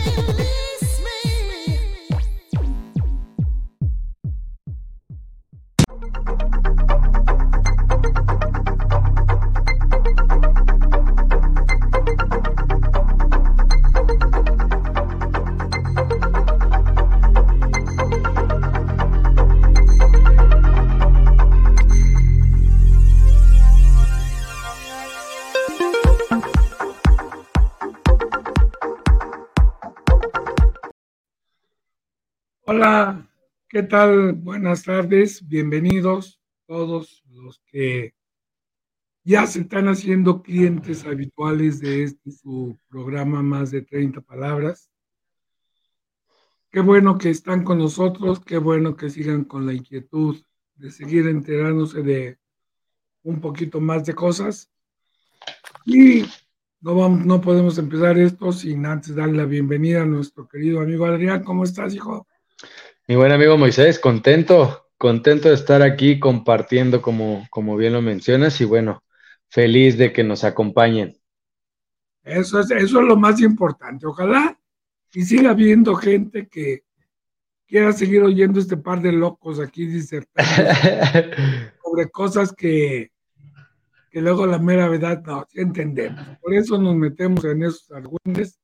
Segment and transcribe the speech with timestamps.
[0.00, 0.57] feeling.
[33.68, 34.34] ¿Qué tal?
[34.34, 38.14] Buenas tardes, bienvenidos todos los que
[39.24, 44.92] ya se están haciendo clientes habituales de este su programa Más de 30 Palabras.
[46.70, 50.40] Qué bueno que están con nosotros, qué bueno que sigan con la inquietud
[50.76, 52.38] de seguir enterándose de
[53.24, 54.70] un poquito más de cosas.
[55.84, 56.22] Y
[56.80, 61.06] no, vamos, no podemos empezar esto sin antes darle la bienvenida a nuestro querido amigo
[61.06, 61.42] Adrián.
[61.42, 62.27] ¿Cómo estás, hijo?
[63.08, 68.60] Mi buen amigo Moisés, contento, contento de estar aquí compartiendo como, como bien lo mencionas
[68.60, 69.02] y bueno,
[69.48, 71.18] feliz de que nos acompañen.
[72.22, 74.06] Eso es, eso es lo más importante.
[74.06, 74.60] Ojalá
[75.14, 76.82] y siga habiendo gente que
[77.66, 80.44] quiera seguir oyendo este par de locos aquí disertando
[81.82, 83.10] sobre cosas que,
[84.10, 86.36] que luego la mera verdad no entendemos.
[86.42, 88.60] Por eso nos metemos en esos argumentos,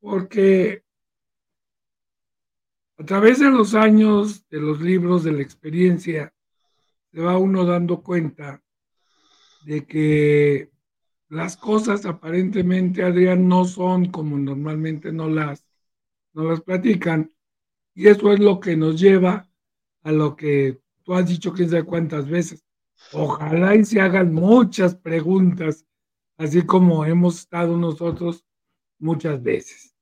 [0.00, 0.82] porque
[2.98, 6.34] a través de los años, de los libros, de la experiencia,
[7.12, 8.60] se va uno dando cuenta
[9.64, 10.72] de que
[11.28, 15.64] las cosas aparentemente, Adrián, no son como normalmente no las,
[16.32, 17.32] no las platican.
[17.94, 19.48] Y eso es lo que nos lleva
[20.02, 22.64] a lo que tú has dicho quién sabe cuántas veces.
[23.12, 25.86] Ojalá y se hagan muchas preguntas,
[26.36, 28.44] así como hemos estado nosotros
[28.98, 29.94] muchas veces.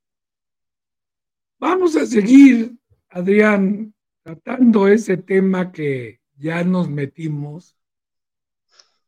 [1.58, 2.74] Vamos a seguir
[3.11, 7.77] Adrián, tratando ese tema que ya nos metimos,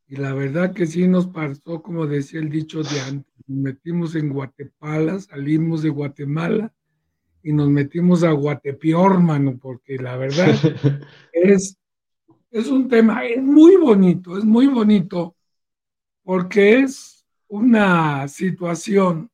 [0.07, 4.15] y la verdad que sí nos pasó, como decía el dicho de antes, nos metimos
[4.15, 6.73] en Guatemala, salimos de Guatemala
[7.43, 10.49] y nos metimos a Guatepeor, mano, porque la verdad
[11.33, 11.79] es,
[12.51, 15.37] es un tema, es muy bonito, es muy bonito,
[16.23, 19.31] porque es una situación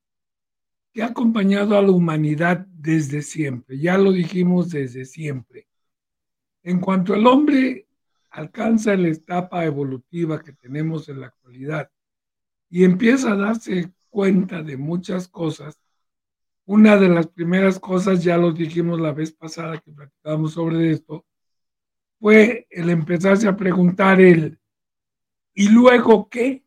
[0.95, 3.77] que ha acompañado a la humanidad desde siempre.
[3.79, 5.67] Ya lo dijimos desde siempre.
[6.63, 7.89] En cuanto el hombre
[8.31, 11.91] alcanza la etapa evolutiva que tenemos en la actualidad
[12.71, 15.81] y empieza a darse cuenta de muchas cosas,
[16.65, 21.27] una de las primeras cosas, ya lo dijimos la vez pasada que platicábamos sobre esto,
[22.21, 24.61] fue el empezarse a preguntar el,
[25.55, 26.65] ¿y luego qué?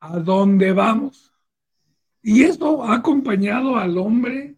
[0.00, 1.33] ¿A dónde vamos?
[2.26, 4.56] Y esto ha acompañado al hombre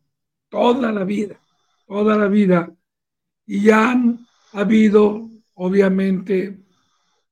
[0.48, 1.40] toda la vida,
[1.84, 2.72] toda la vida.
[3.44, 6.60] Y ya han habido, obviamente,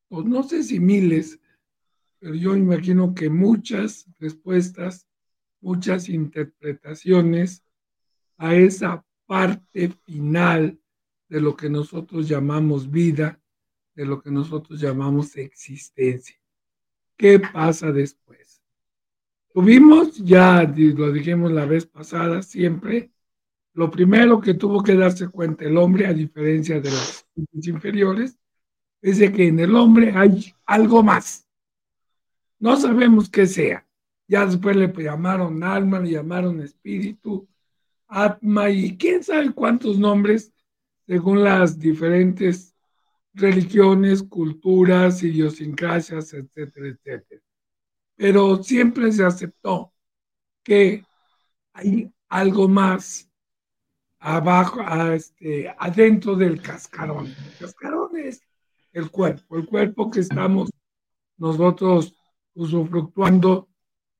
[0.09, 1.39] pues no sé si miles,
[2.19, 5.07] pero yo imagino que muchas respuestas,
[5.61, 7.65] muchas interpretaciones
[8.37, 10.81] a esa parte final
[11.29, 13.41] de lo que nosotros llamamos vida,
[13.95, 16.37] de lo que nosotros llamamos existencia.
[17.17, 18.24] ¿Qué pasa después?
[19.55, 23.13] Tuvimos, ya lo dijimos la vez pasada, siempre,
[23.73, 28.37] lo primero que tuvo que darse cuenta el hombre, a diferencia de los inferiores,
[29.01, 31.47] es de que en el hombre hay algo más.
[32.59, 33.87] No sabemos qué sea.
[34.27, 37.47] Ya después le llamaron alma, le llamaron espíritu,
[38.09, 40.53] atma y quién sabe cuántos nombres
[41.07, 42.75] según las diferentes
[43.33, 47.44] religiones, culturas, idiosincrasias, etcétera, etcétera
[48.17, 49.93] pero siempre se aceptó
[50.63, 51.05] que
[51.73, 53.31] hay algo más
[54.19, 54.81] abajo,
[55.13, 57.27] este, adentro del cascarón.
[57.27, 58.41] El cascarón es
[58.93, 60.71] el cuerpo, el cuerpo que estamos
[61.37, 62.15] nosotros
[62.55, 63.69] usufructuando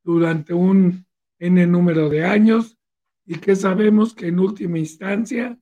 [0.03, 1.07] durante un
[1.39, 2.77] n número de años
[3.25, 5.59] y que sabemos que en última instancia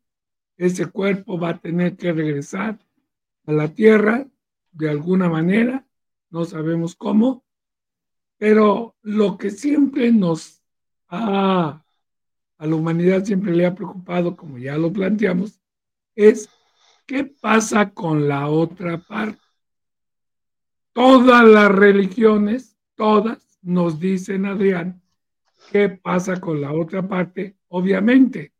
[0.57, 2.79] ese cuerpo va a tener que regresar
[3.47, 4.27] a la tierra
[4.73, 5.87] de alguna manera,
[6.31, 7.45] no sabemos cómo,
[8.43, 10.65] pero lo que siempre nos
[11.07, 11.81] ha,
[12.59, 15.61] a la humanidad siempre le ha preocupado, como ya lo planteamos,
[16.17, 16.49] es
[17.07, 19.39] qué pasa con la otra parte.
[20.93, 25.01] Todas las religiones, todas, nos dicen, Adrián,
[25.71, 28.53] qué pasa con la otra parte, obviamente,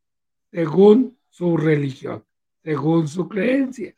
[0.53, 2.25] según su religión,
[2.63, 3.97] según su creencia.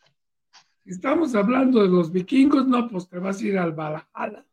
[0.82, 4.46] Si estamos hablando de los vikingos, no, pues te vas a ir al Valhalla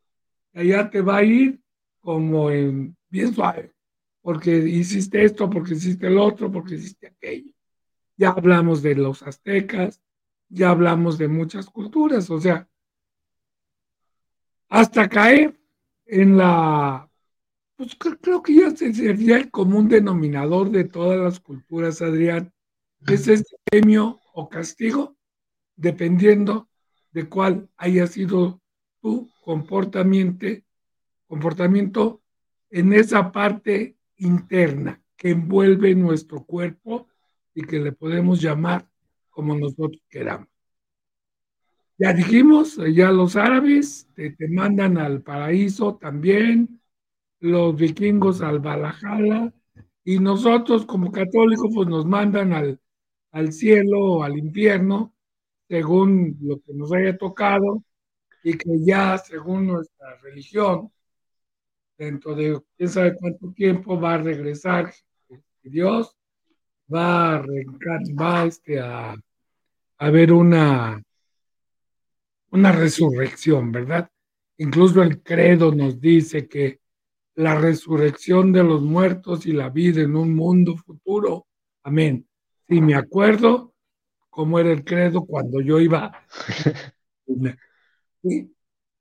[0.54, 1.62] allá te va a ir
[2.00, 3.74] como en bien suave.
[4.22, 7.52] porque hiciste esto, porque hiciste el otro, porque hiciste aquello.
[8.18, 10.02] Ya hablamos de los aztecas,
[10.48, 12.68] ya hablamos de muchas culturas, o sea,
[14.70, 15.60] hasta caer
[16.06, 17.10] en la,
[17.76, 22.54] pues creo que ya sería el común denominador de todas las culturas, Adrián,
[23.08, 25.18] es este premio o castigo,
[25.76, 26.70] dependiendo
[27.12, 28.62] de cuál haya sido
[29.02, 30.48] tu comportamiento,
[31.28, 32.22] comportamiento
[32.70, 37.08] en esa parte interna que envuelve nuestro cuerpo
[37.54, 38.88] y que le podemos llamar
[39.30, 40.48] como nosotros queramos.
[41.98, 46.82] Ya dijimos, ya los árabes te, mandan al paraíso también,
[47.40, 49.54] los vikingos al Valhalla,
[50.04, 52.80] y nosotros como católicos pues nos mandan al,
[53.32, 55.14] al cielo o al infierno,
[55.68, 57.84] según lo que nos haya tocado,
[58.44, 60.92] y que ya según nuestra religión,
[61.98, 64.92] dentro de quién sabe cuánto tiempo va a regresar
[65.64, 66.18] Dios,
[66.92, 67.46] va a,
[68.20, 69.16] va este, a,
[69.98, 71.02] a ver una
[72.52, 74.10] una resurrección, ¿verdad?
[74.58, 76.80] Incluso el credo nos dice que
[77.36, 81.48] la resurrección de los muertos y la vida en un mundo futuro.
[81.84, 82.28] Amén.
[82.68, 83.74] Si me acuerdo
[84.30, 86.26] cómo era el credo cuando yo iba.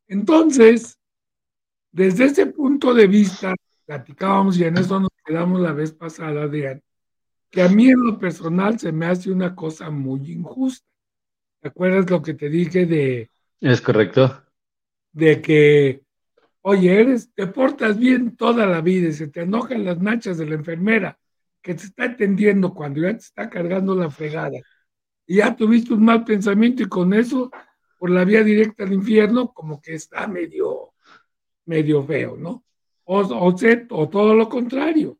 [0.09, 0.99] Entonces,
[1.93, 3.55] desde ese punto de vista,
[3.87, 6.83] platicábamos y en eso nos quedamos la vez pasada, Adrián,
[7.51, 10.87] que a mí en lo personal se me hace una cosa muy injusta.
[11.61, 13.31] ¿Te acuerdas lo que te dije de
[13.61, 14.43] es correcto.
[15.13, 16.03] De que,
[16.63, 20.47] oye, eres, te portas bien toda la vida y se te enojan las nachas de
[20.47, 21.19] la enfermera
[21.63, 24.59] que te está atendiendo cuando ya te está cargando la fregada.
[25.27, 27.51] Y ya tuviste un mal pensamiento y con eso,
[28.01, 30.95] por la vía directa al infierno, como que está medio,
[31.67, 32.65] medio feo, ¿no?
[33.05, 33.55] O, o,
[33.91, 35.19] o todo lo contrario.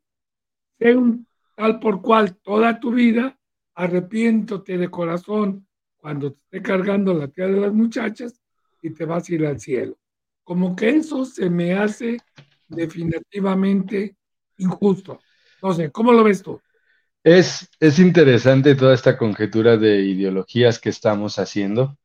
[0.79, 3.39] Sé un tal por cual toda tu vida,
[3.75, 5.67] arrepiéntote de corazón
[5.99, 8.41] cuando te esté cargando la tía de las muchachas
[8.81, 9.99] y te vas a ir al cielo.
[10.43, 12.17] Como que eso se me hace
[12.67, 14.17] definitivamente
[14.57, 15.21] injusto.
[15.63, 16.59] No sé, ¿cómo lo ves tú?
[17.23, 21.99] Es, es interesante toda esta conjetura de ideologías que estamos haciendo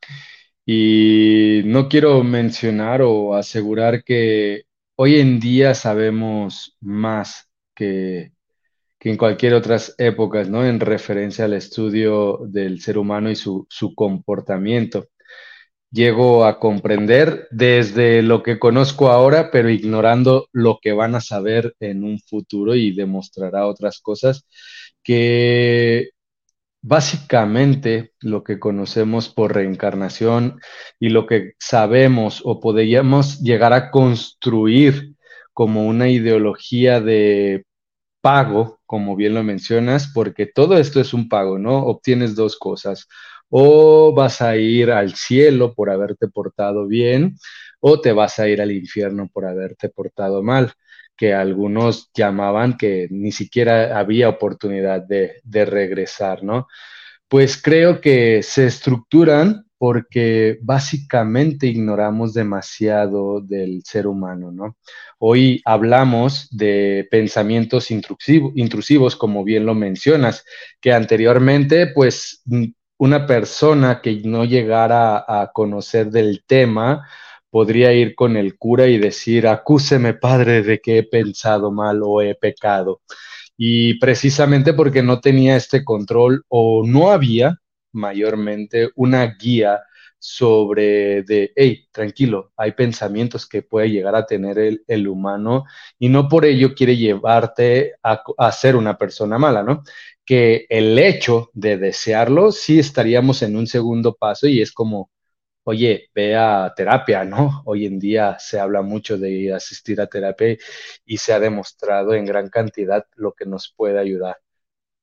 [0.66, 4.64] y no quiero mencionar o asegurar que
[4.96, 8.32] hoy en día sabemos más que,
[9.00, 10.66] que en cualquier otras épocas, ¿no?
[10.66, 15.08] En referencia al estudio del ser humano y su, su comportamiento.
[15.92, 21.76] Llego a comprender desde lo que conozco ahora, pero ignorando lo que van a saber
[21.80, 24.46] en un futuro y demostrará otras cosas,
[25.04, 26.10] que
[26.88, 30.60] básicamente lo que conocemos por reencarnación
[31.00, 35.16] y lo que sabemos o podríamos llegar a construir
[35.52, 37.66] como una ideología de
[38.22, 41.86] pago, como bien lo mencionas, porque todo esto es un pago, ¿no?
[41.86, 43.08] Obtienes dos cosas.
[43.50, 47.36] O vas a ir al cielo por haberte portado bien,
[47.80, 50.72] o te vas a ir al infierno por haberte portado mal,
[51.16, 56.68] que algunos llamaban que ni siquiera había oportunidad de, regresar, ¿no?
[57.28, 64.78] Pues creo que se estructuran porque básicamente ignoramos demasiado del ser humano, ¿no?
[65.20, 70.46] Hoy hablamos de pensamientos intrusivos, como bien lo mencionas,
[70.80, 72.44] que anteriormente, pues,
[72.98, 77.06] una persona que no llegara a conocer del tema
[77.56, 82.22] podría ir con el cura y decir, acúseme, padre, de que he pensado mal o
[82.22, 83.02] he pecado.
[83.56, 87.56] Y precisamente porque no tenía este control o no había
[87.94, 89.80] mayormente una guía
[90.20, 95.64] sobre de, hey, tranquilo, hay pensamientos que puede llegar a tener el, humano
[95.98, 99.84] y no por ello quiere llevarte a, a, ser una persona mala, ¿no?
[100.26, 105.10] Que el hecho de desearlo, sí estaríamos en un segundo paso y es como,
[105.66, 107.62] oye, ve a terapia, ¿no?
[107.66, 110.58] Hoy en día se habla mucho de asistir a terapia
[111.06, 114.38] y se ha demostrado en gran cantidad lo que nos puede ayudar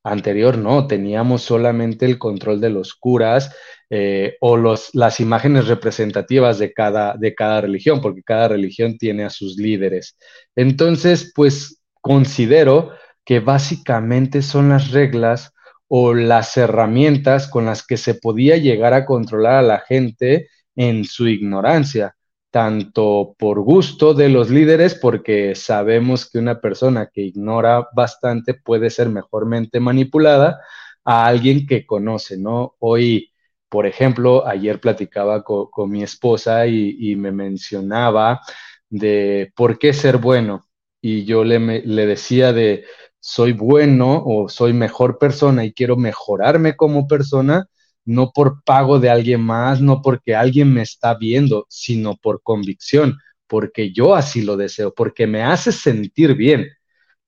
[0.04, 3.54] anterior no, teníamos solamente el control de los curas
[3.90, 9.24] eh, o los, las imágenes representativas de cada, de cada religión, porque cada religión tiene
[9.24, 10.16] a sus líderes.
[10.56, 12.92] Entonces, pues considero
[13.24, 15.52] que básicamente son las reglas
[15.94, 21.04] o las herramientas con las que se podía llegar a controlar a la gente en
[21.04, 22.16] su ignorancia
[22.50, 28.88] tanto por gusto de los líderes, porque sabemos que una persona que ignora bastante puede
[28.88, 30.60] ser mejormente manipulada
[31.04, 32.74] a alguien que conoce, ¿no?
[32.78, 33.30] Hoy,
[33.68, 38.40] por ejemplo, ayer platicaba con, mi esposa y, me mencionaba
[38.88, 40.64] de por qué ser bueno.
[41.02, 42.84] y yo le, le decía de
[43.22, 47.68] soy bueno o soy mejor persona y quiero mejorarme como persona,
[48.04, 53.16] no por pago de alguien más, no porque alguien me está viendo, sino por convicción,
[53.46, 56.66] porque yo así lo deseo, porque me hace sentir bien.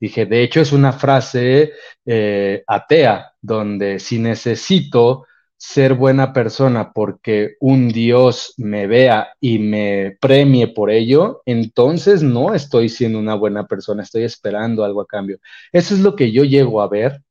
[0.01, 1.75] Dije, de hecho es una frase
[2.05, 5.27] eh, atea, donde si necesito
[5.67, 12.55] ser buena persona porque un Dios me vea y me premie por ello, entonces no
[12.55, 15.39] estoy siendo una buena persona, estoy esperando algo a cambio.
[15.73, 17.23] Eso es lo que yo llego a ver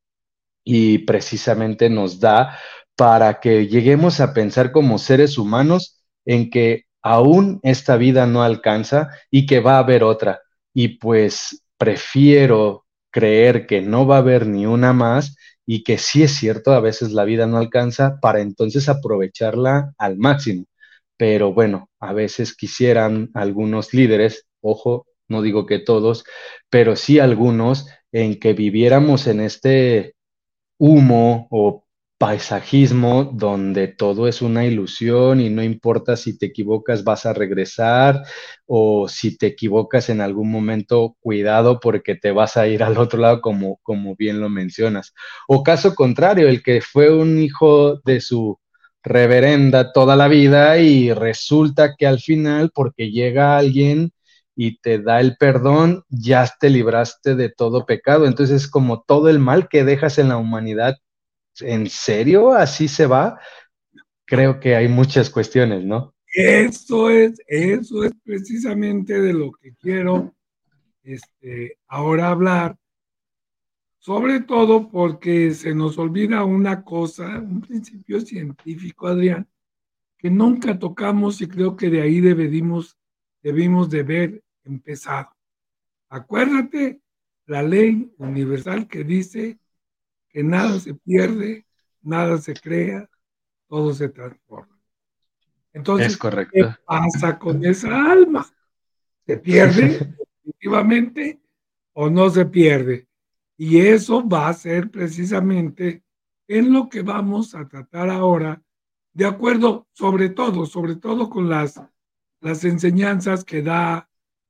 [0.63, 2.57] y precisamente nos da
[2.95, 9.09] para que lleguemos a pensar como seres humanos en que aún esta vida no alcanza
[9.29, 10.41] y que va a haber otra.
[10.73, 15.35] Y pues prefiero creer que no va a haber ni una más
[15.65, 20.17] y que sí es cierto, a veces la vida no alcanza para entonces aprovecharla al
[20.17, 20.65] máximo.
[21.17, 26.25] Pero bueno, a veces quisieran algunos líderes, ojo, no digo que todos,
[26.69, 30.15] pero sí algunos, en que viviéramos en este
[30.79, 31.82] humo o
[32.23, 38.23] paisajismo donde todo es una ilusión y no importa si te equivocas vas a regresar
[38.65, 43.19] o si te equivocas en algún momento, cuidado porque te vas a ir al otro
[43.19, 45.13] lado como, como bien lo mencionas.
[45.49, 48.57] O caso contrario, el que fue un hijo de su
[49.03, 54.13] reverenda toda la vida y resulta que al final porque llega alguien
[54.55, 58.27] y te da el perdón, ya te libraste de todo pecado.
[58.27, 60.95] Entonces, como todo el mal que dejas en la humanidad
[61.61, 63.39] ¿en serio así se va?
[64.25, 66.13] Creo que hay muchas cuestiones, ¿no?
[66.33, 70.33] Eso es, eso es precisamente de lo que quiero
[71.03, 72.75] este, ahora hablar,
[73.99, 79.47] sobre todo porque se nos olvida una cosa, un principio científico, Adrián,
[80.17, 82.97] que nunca tocamos y creo que de ahí debimos,
[83.41, 85.29] debimos de haber empezado.
[86.09, 87.01] Acuérdate
[87.45, 89.59] la ley universal que dice
[90.33, 91.65] que nada se pierde,
[92.01, 93.07] nada se crea,
[93.67, 94.79] todo se transforma.
[95.71, 96.17] Entonces,
[96.51, 98.45] ¿qué pasa con esa alma?
[99.25, 101.39] ¿Se pierde definitivamente
[101.93, 103.07] o no se pierde?
[103.57, 106.03] Y eso va a ser precisamente
[106.47, 108.61] en lo que vamos a tratar ahora,
[109.13, 111.79] de acuerdo, sobre todo, sobre todo con las,
[112.41, 114.09] las enseñanzas que da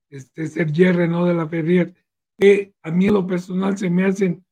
[0.09, 1.93] este Sergio Renaud de la Ferrier,
[2.39, 4.42] que a mí en lo personal se me hacen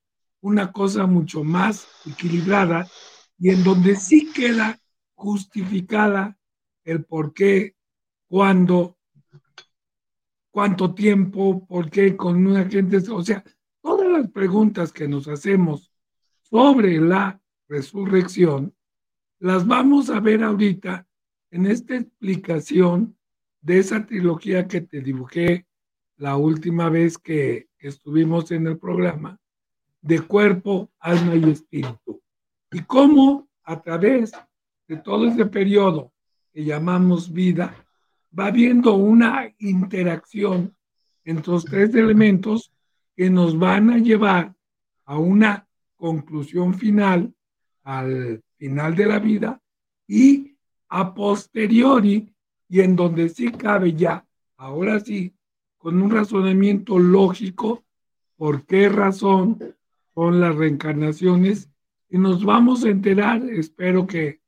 [0.41, 2.88] una cosa mucho más equilibrada
[3.38, 4.79] y en donde sí queda
[5.13, 6.38] justificada
[6.83, 7.75] el por qué,
[8.27, 8.98] cuándo,
[10.50, 13.43] cuánto tiempo, por qué con una gente, o sea,
[13.81, 15.91] todas las preguntas que nos hacemos
[16.41, 18.75] sobre la resurrección,
[19.39, 21.07] las vamos a ver ahorita
[21.51, 23.17] en esta explicación
[23.62, 25.67] de esa trilogía que te dibujé
[26.17, 29.39] la última vez que, estuvimos en el programa,
[30.01, 32.22] de cuerpo, alma y espíritu.
[32.72, 34.31] Y cómo a través
[34.88, 36.12] de todo ese periodo
[36.51, 37.74] que llamamos vida,
[38.38, 40.75] va habiendo una interacción
[41.24, 42.74] entre los tres elementos
[43.15, 44.53] que nos van a llevar
[45.05, 47.34] a una conclusión final,
[47.84, 49.62] al final de la vida,
[50.08, 50.58] y
[50.89, 52.34] a posteriori,
[52.67, 54.25] y en donde sí cabe ya,
[54.58, 55.34] ahora sí,
[55.77, 57.84] con un razonamiento lógico,
[58.36, 59.58] por qué razón
[60.13, 61.70] con las reencarnaciones
[62.10, 64.41] y nos vamos a enterar, espero que,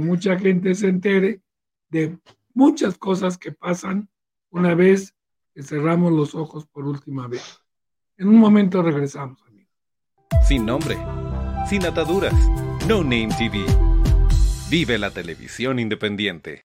[0.00, 1.40] mucha gente se entere
[1.88, 2.16] de
[2.54, 4.08] muchas cosas que pasan
[4.50, 5.16] una vez
[5.52, 7.60] que cerramos los ojos por última vez.
[8.16, 9.74] En un momento regresamos, amigos.
[10.46, 10.96] Sin nombre,
[11.68, 12.34] sin ataduras,
[12.86, 13.64] No Name TV.
[14.70, 16.66] Vive la televisión independiente.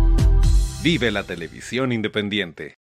[0.83, 2.79] Vive la televisión independiente.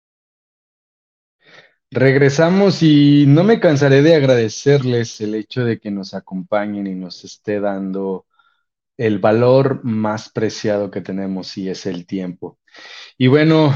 [1.90, 7.24] Regresamos y no me cansaré de agradecerles el hecho de que nos acompañen y nos
[7.24, 8.26] esté dando
[8.98, 12.58] el valor más preciado que tenemos y es el tiempo.
[13.16, 13.72] Y bueno,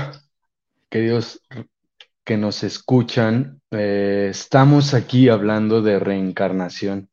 [0.91, 1.41] queridos
[2.23, 7.09] que nos escuchan, eh, estamos aquí hablando de reencarnación.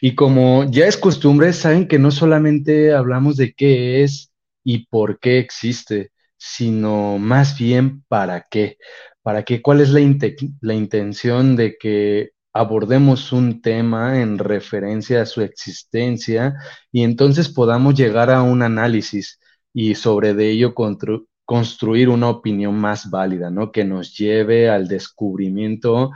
[0.00, 4.32] Y como ya es costumbre, saben que no solamente hablamos de qué es
[4.64, 8.78] y por qué existe, sino más bien para qué.
[9.22, 9.60] ¿Para qué?
[9.62, 10.00] ¿Cuál es la,
[10.60, 16.54] la intención de que abordemos un tema en referencia a su existencia
[16.90, 19.38] y entonces podamos llegar a un análisis
[19.72, 20.74] y sobre de ello
[21.44, 23.70] construir una opinión más válida, ¿no?
[23.72, 26.10] Que nos lleve al descubrimiento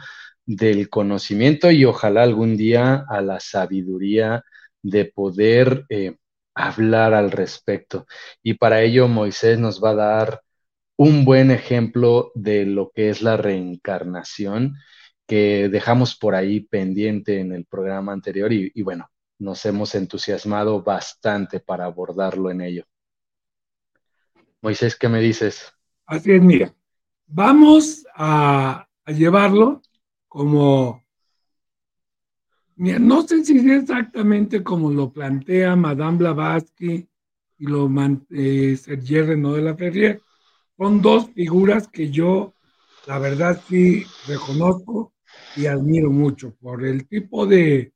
[0.47, 4.45] del conocimiento y ojalá algún día a la sabiduría
[4.83, 6.17] de poder eh,
[6.54, 8.06] hablar al respecto.
[8.42, 10.42] Y para ello Moisés nos va a dar
[10.97, 14.76] un buen ejemplo de lo que es la reencarnación
[15.26, 21.60] que dejamos por ahí pendiente en el programa anterior y, bueno, nos hemos entusiasmado bastante
[21.60, 22.84] para abordarlo en ello.
[24.60, 25.73] Moisés, ¿qué me dices?
[26.06, 26.75] Así es, mira,
[27.26, 29.80] vamos a llevarlo
[30.28, 31.01] como
[32.76, 37.08] no sé si es exactamente como lo plantea Madame Blavatsky
[37.58, 37.91] y lo
[38.30, 40.21] eh, Serge Renaud de la Ferrier.
[40.76, 42.54] Son dos figuras que yo,
[43.06, 45.13] la verdad, sí reconozco
[45.56, 47.93] y admiro mucho por el tipo de,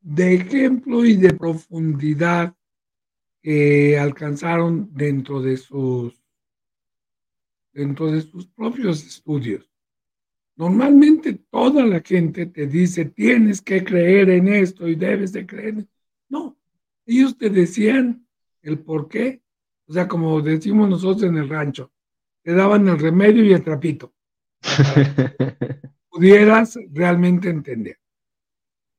[0.00, 2.54] de ejemplo y de profundidad
[3.42, 6.20] que alcanzaron dentro de sus
[7.72, 9.69] dentro de sus propios estudios.
[10.60, 15.86] Normalmente toda la gente te dice, tienes que creer en esto y debes de creer.
[16.28, 16.58] No,
[17.06, 18.26] ellos te decían
[18.60, 19.40] el por qué.
[19.86, 21.90] O sea, como decimos nosotros en el rancho,
[22.42, 24.12] te daban el remedio y el trapito.
[26.10, 27.98] pudieras realmente entender.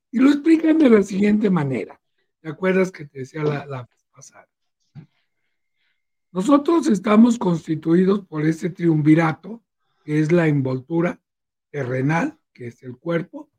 [0.10, 2.02] Y lo explican de la siguiente manera.
[2.40, 4.48] ¿Te acuerdas que te decía la, la vez pasada?
[6.32, 9.62] Nosotros estamos constituidos por ese triunvirato,
[10.04, 11.21] que es la envoltura,
[11.72, 13.50] terrenal, que es el cuerpo,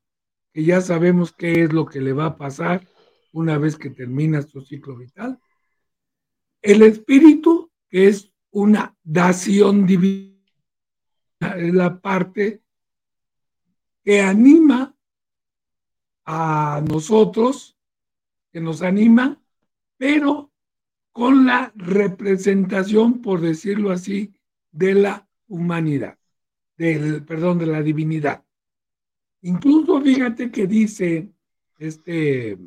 [0.53, 2.87] que ya sabemos qué es lo que le va a pasar
[3.33, 5.41] una vez que termina su ciclo vital.
[6.61, 10.37] El espíritu, que es una dación divina,
[11.57, 12.63] es la parte
[14.05, 14.95] que anima
[16.25, 17.77] a nosotros,
[18.53, 19.43] que nos anima,
[19.97, 20.53] pero
[21.11, 24.35] con la representación, por decirlo así,
[24.71, 26.19] de la humanidad
[26.83, 28.45] del, perdón, de la divinidad.
[29.43, 31.33] Incluso fíjate que dice
[31.79, 32.59] este,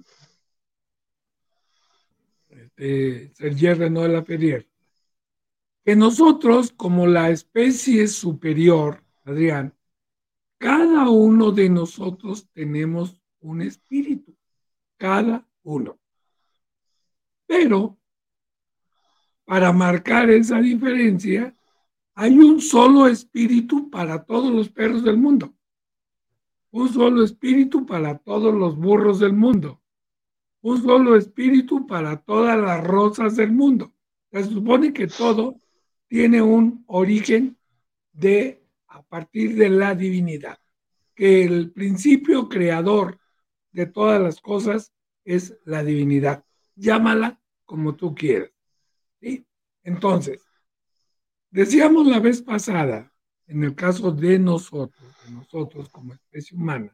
[2.50, 4.68] este Serge Renaud de la Ferrier,
[5.84, 9.74] que nosotros, como la especie superior, Adrián,
[10.58, 14.36] cada uno de nosotros tenemos un espíritu,
[14.98, 16.00] cada uno.
[17.46, 17.98] Pero
[19.44, 21.54] para marcar esa diferencia,
[22.16, 25.54] hay un solo espíritu para todos los perros del mundo.
[26.72, 29.82] Un solo espíritu para todos los burros del mundo.
[30.62, 33.94] Un solo espíritu para todas las rosas del mundo.
[34.32, 35.60] Se supone que todo
[36.08, 37.58] tiene un origen
[38.14, 40.58] de a partir de la divinidad,
[41.14, 43.20] que el principio creador
[43.74, 44.94] de todas las cosas
[45.26, 46.46] es la divinidad.
[46.76, 48.52] Llámala como tú quieras.
[49.20, 49.46] ¿sí?
[49.84, 50.45] Entonces,
[51.56, 53.14] Decíamos la vez pasada,
[53.48, 56.94] en el caso de nosotros, de nosotros como especie humana,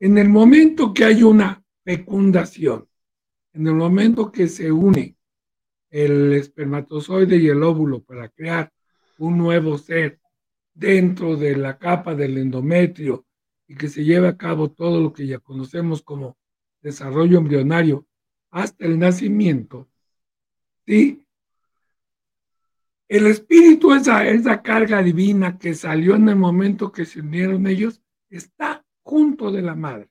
[0.00, 2.88] en el momento que hay una fecundación,
[3.52, 5.16] en el momento que se une
[5.88, 8.72] el espermatozoide y el óvulo para crear
[9.18, 10.18] un nuevo ser
[10.72, 13.24] dentro de la capa del endometrio
[13.68, 16.36] y que se lleve a cabo todo lo que ya conocemos como
[16.82, 18.04] desarrollo embrionario
[18.50, 19.88] hasta el nacimiento,
[20.84, 21.23] ¿sí?
[23.08, 28.00] El espíritu, esa, esa carga divina que salió en el momento que se unieron ellos,
[28.30, 30.08] está junto de la madre.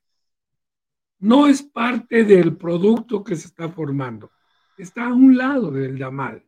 [1.19, 4.31] No es parte del producto que se está formando,
[4.77, 6.45] está a un lado de la madre.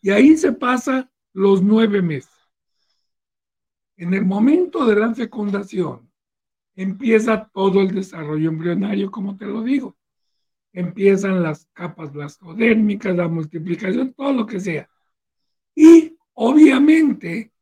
[0.00, 2.32] Y ahí se pasa los nueve meses.
[3.96, 6.08] En el momento de la fecundación
[6.76, 9.96] empieza todo el desarrollo embrionario, como te lo digo.
[10.72, 14.88] Empiezan las capas blastodérmicas, la multiplicación, todo lo que sea.
[15.80, 17.52] Y obviamente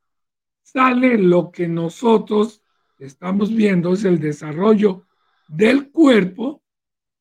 [0.62, 2.62] sale lo que nosotros
[2.98, 5.05] estamos viendo, es el desarrollo
[5.48, 6.62] del cuerpo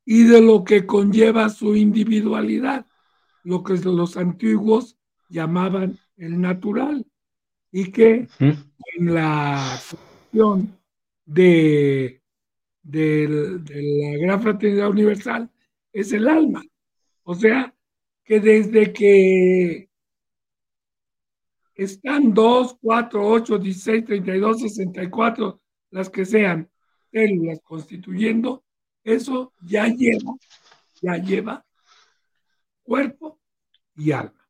[0.05, 2.85] y de lo que conlleva su individualidad,
[3.43, 7.05] lo que los antiguos llamaban el natural
[7.73, 10.79] y que en la cuestión
[11.25, 12.21] de,
[12.83, 15.51] de, la gran fraternidad universal
[15.91, 16.63] es el alma.
[17.23, 17.75] O sea,
[18.23, 19.89] que desde que
[21.75, 25.61] están 2, 4, 8, 16, 32, 64,
[25.91, 26.69] las que sean
[27.11, 28.63] células constituyendo,
[29.03, 30.33] eso ya lleva,
[31.01, 31.65] ya lleva
[32.83, 33.39] cuerpo
[33.95, 34.47] y alma.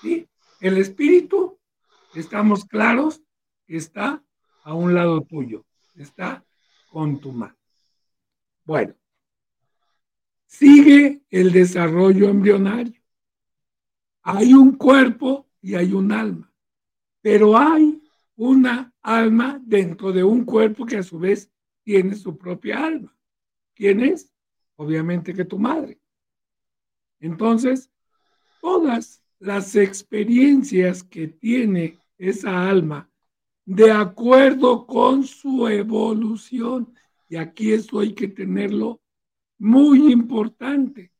[0.00, 0.28] ¿sí?
[0.60, 1.58] El espíritu
[2.14, 3.22] estamos claros
[3.66, 4.22] está
[4.64, 6.44] a un lado tuyo, está
[6.90, 7.56] con tu mano.
[8.64, 8.94] Bueno,
[10.46, 13.00] sigue el desarrollo embrionario.
[14.22, 16.52] Hay un cuerpo y hay un alma,
[17.20, 18.00] pero hay
[18.36, 21.50] una alma dentro de un cuerpo que a su vez
[21.82, 23.14] tiene su propia alma.
[23.74, 24.32] ¿Quién es?
[24.76, 25.98] Obviamente que tu madre.
[27.20, 27.90] Entonces,
[28.60, 33.08] todas las experiencias que tiene esa alma
[33.64, 36.94] de acuerdo con su evolución.
[37.28, 39.00] Y aquí esto hay que tenerlo
[39.58, 41.12] muy importante.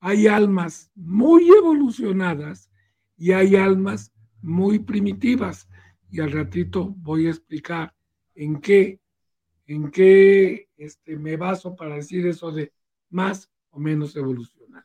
[0.00, 2.70] Hay almas muy evolucionadas
[3.16, 5.68] y hay almas muy primitivas.
[6.10, 7.94] Y al ratito voy a explicar
[8.34, 9.00] en qué,
[9.66, 12.72] en qué este, me baso para decir eso de
[13.10, 14.84] más o menos evolucionar.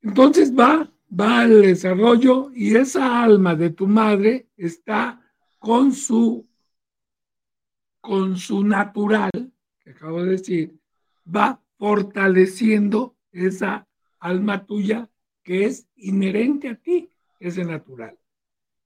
[0.00, 5.20] Entonces va va al desarrollo y esa alma de tu madre está
[5.58, 6.48] con su
[8.00, 9.30] con su natural,
[9.78, 10.76] que acabo de decir,
[11.24, 13.86] va fortaleciendo esa
[14.18, 15.08] alma tuya
[15.42, 18.16] que es inherente a ti, ese natural.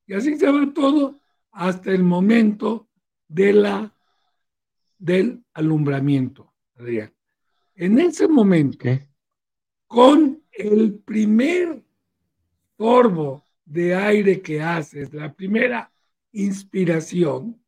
[0.06, 1.20] Y así se va todo
[1.52, 2.88] hasta el momento
[3.28, 3.94] de la,
[4.98, 7.12] del alumbramiento, Adrián.
[7.74, 8.88] En ese momento,
[9.86, 11.82] con el primer
[12.76, 15.92] sorbo de aire que haces, la primera
[16.32, 17.60] inspiración,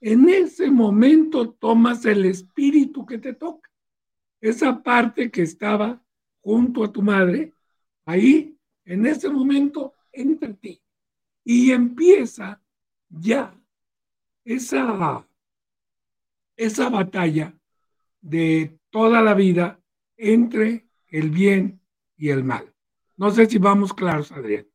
[0.00, 3.70] en ese momento tomas el espíritu que te toca.
[4.40, 6.02] Esa parte que estaba
[6.40, 7.52] junto a tu madre,
[8.04, 10.82] ahí, en ese momento, entra en ti.
[11.44, 12.60] Y empieza
[13.08, 13.54] ya
[14.44, 15.26] esa,
[16.56, 17.54] esa batalla
[18.20, 19.80] de toda la vida
[20.16, 21.80] entre el bien
[22.16, 22.72] y el mal.
[23.16, 24.66] No sé si vamos claros, Adrián.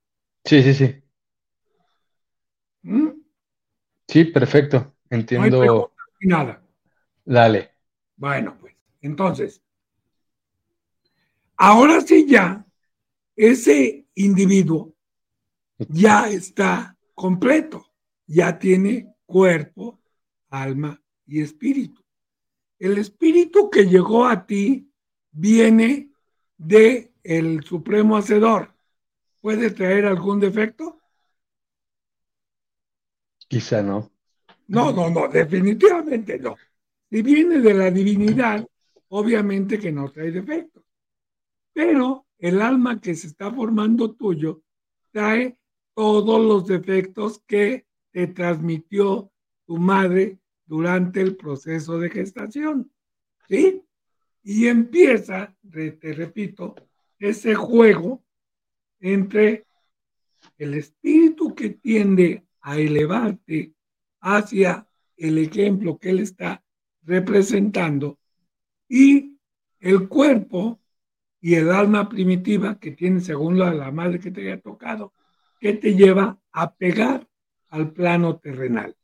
[0.44, 1.04] Sí, sí, sí.
[2.84, 3.10] ¿Mm?
[4.08, 4.96] Sí, perfecto.
[5.10, 5.63] Entiendo.
[5.63, 6.62] No nada.
[7.26, 7.72] Dale.
[8.16, 9.62] Bueno, pues, entonces,
[11.58, 12.66] ahora sí ya,
[13.38, 14.93] ese individuo
[15.78, 17.86] ya está completo,
[18.26, 20.02] ya tiene cuerpo,
[20.50, 22.04] alma y espíritu.
[22.80, 24.91] El espíritu que llegó a ti
[25.32, 26.10] viene
[26.58, 28.73] de el Supremo Hacedor
[29.41, 31.00] puede traer algún defecto?
[33.47, 34.12] Quizá no.
[34.67, 36.58] No, no, no, definitivamente no.
[37.10, 38.67] Si viene de la divinidad,
[39.10, 40.84] obviamente que no trae defecto.
[41.71, 44.62] Pero el alma que se está formando tuyo
[45.12, 45.58] trae
[45.93, 49.32] todos los defectos que te transmitió
[49.65, 52.91] tu madre durante el proceso de gestación.
[53.47, 53.84] ¿Sí?
[54.43, 56.76] Y empieza, te repito,
[57.19, 58.23] ese juego
[59.00, 59.65] entre
[60.58, 63.73] el espíritu que tiende a elevarte
[64.21, 66.63] hacia el ejemplo que él está
[67.04, 68.19] representando
[68.88, 69.38] y
[69.80, 70.80] el cuerpo
[71.39, 75.13] y el alma primitiva que tiene según la, la madre que te haya tocado,
[75.60, 77.28] que te lleva a pegar
[77.69, 78.95] al plano terrenal.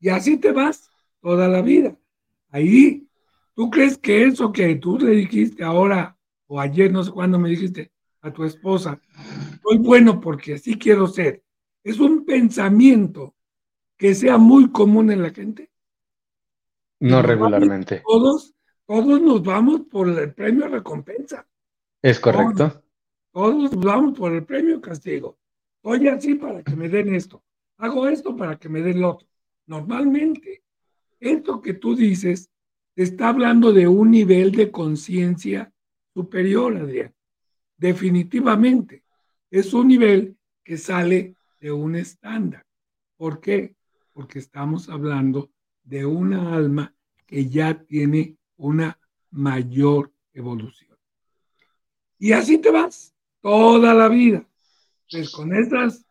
[0.00, 0.90] Y así te vas
[1.20, 1.96] toda la vida.
[2.50, 3.08] Ahí,
[3.54, 6.16] ¿tú crees que eso que tú le dijiste ahora
[6.46, 9.00] o ayer no sé cuándo me dijiste a tu esposa,
[9.62, 11.42] soy bueno porque así quiero ser,
[11.82, 13.34] es un pensamiento
[13.96, 15.70] que sea muy común en la gente.
[17.00, 18.02] No regularmente.
[18.06, 18.54] Todos,
[18.86, 21.46] todos nos vamos por el premio recompensa.
[22.02, 22.82] Es correcto.
[23.30, 25.38] Todos, vamos por el premio castigo.
[25.82, 27.42] Oye, así para que me den esto.
[27.78, 29.28] Hago esto para que me den lo otro.
[29.66, 30.62] Normalmente,
[31.20, 32.50] esto que tú dices
[32.96, 35.72] está hablando de un nivel de conciencia
[36.12, 37.14] superior, Adrián.
[37.76, 39.04] Definitivamente.
[39.50, 42.66] Es un nivel que sale de un estándar.
[43.16, 43.76] ¿Por qué?
[44.12, 45.50] Porque estamos hablando
[45.84, 46.94] de una alma
[47.26, 48.98] que ya tiene una
[49.30, 50.91] mayor evolución.
[52.22, 54.46] Y así te vas toda la vida.
[55.10, 56.06] Pues con esas,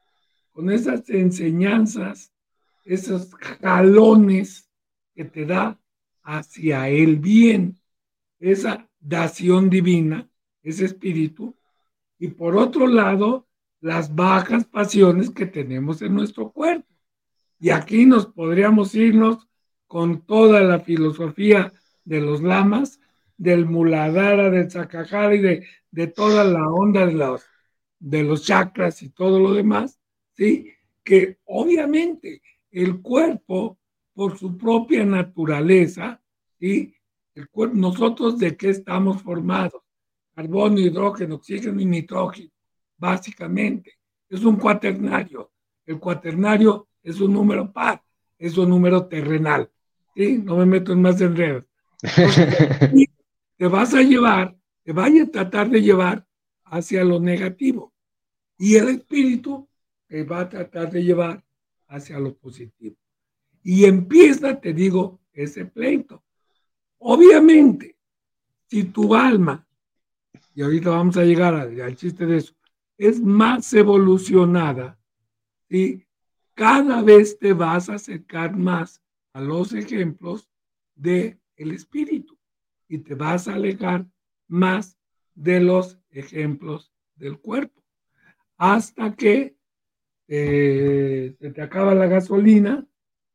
[0.51, 2.33] con esas enseñanzas,
[2.83, 4.69] esos jalones
[5.15, 5.79] que te da
[6.21, 7.79] hacia el bien,
[8.41, 10.29] esa dación divina,
[10.61, 11.55] ese espíritu,
[12.19, 13.47] y por otro lado,
[13.79, 16.93] las bajas pasiones que tenemos en nuestro cuerpo.
[17.57, 19.47] Y aquí nos podríamos irnos
[19.87, 21.71] con toda la filosofía
[22.03, 22.99] de los lamas,
[23.37, 27.43] del muladhara, del sakajara y de, de toda la onda de los,
[27.99, 29.99] de los chakras y todo lo demás,
[30.35, 30.71] ¿sí?
[31.03, 33.77] Que obviamente el cuerpo,
[34.13, 36.21] por su propia naturaleza,
[36.59, 36.95] ¿sí?
[37.35, 39.81] El cuerpo, nosotros de qué estamos formados?
[40.33, 42.49] Carbono, hidrógeno, oxígeno y nitrógeno,
[42.97, 43.97] básicamente.
[44.29, 45.51] Es un cuaternario.
[45.85, 48.01] El cuaternario es un número par,
[48.37, 49.69] es un número terrenal.
[50.15, 50.37] ¿sí?
[50.37, 51.65] No me meto en más enredos.
[53.57, 56.25] te vas a llevar, te vaya a tratar de llevar
[56.65, 57.93] hacia lo negativo.
[58.57, 59.67] Y el espíritu
[60.07, 61.43] te va a tratar de llevar
[61.87, 62.95] hacia lo positivo.
[63.63, 66.23] Y empieza, te digo, ese pleito.
[66.99, 67.97] Obviamente,
[68.67, 69.67] si tu alma,
[70.53, 72.53] y ahorita vamos a llegar al, chiste de eso,
[72.97, 74.99] es más evolucionada,
[75.69, 76.03] y
[76.53, 79.01] cada vez te vas a acercar más
[79.33, 80.49] a los ejemplos
[80.95, 82.37] del el espíritu
[82.87, 84.05] y te vas a alejar
[84.51, 84.97] más
[85.33, 87.81] de los ejemplos del cuerpo
[88.57, 89.55] hasta que
[90.27, 92.87] eh, se te acaba la gasolina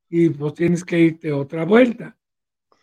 [0.09, 2.17] y pues tienes que irte otra vuelta.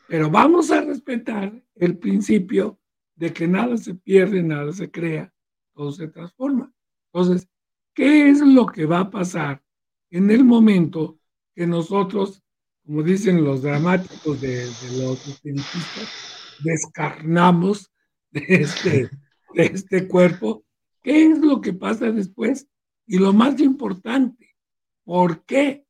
[0.09, 2.79] Pero vamos a respetar el principio
[3.15, 5.33] de que nada se pierde, nada se crea,
[5.73, 6.73] todo se transforma.
[7.13, 7.47] Entonces,
[7.93, 9.63] ¿qué es lo que va a pasar
[10.09, 11.17] en el momento
[11.55, 12.43] que nosotros,
[12.85, 14.65] como dicen los dramáticos de,
[14.97, 17.92] los espiritistas, descarnamos
[18.33, 19.09] de este,
[19.53, 20.65] de este cuerpo?
[21.01, 22.67] ¿Qué es lo que pasa después?
[23.05, 24.55] Y lo más importante,
[25.03, 25.85] ¿por qué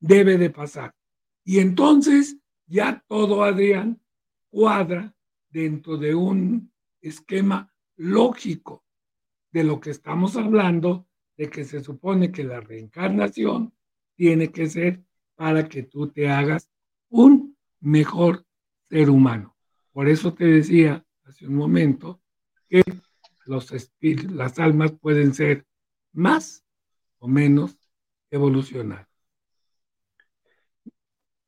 [0.00, 0.94] debe de pasar?
[1.44, 4.00] Y entonces ya todo, Adrián,
[4.50, 5.14] cuadra
[5.50, 8.84] dentro de un esquema lógico
[9.50, 13.74] de lo que estamos hablando, de que se supone que la reencarnación
[14.16, 15.02] tiene que ser
[15.34, 16.70] para que tú te hagas
[17.08, 18.46] un mejor
[18.88, 19.56] ser humano.
[19.92, 22.20] Por eso te decía hace un momento
[22.68, 22.82] que
[23.46, 23.72] los
[24.34, 25.64] las almas pueden ser
[26.12, 26.62] más
[27.18, 27.76] o menos
[28.30, 29.06] evolucionar.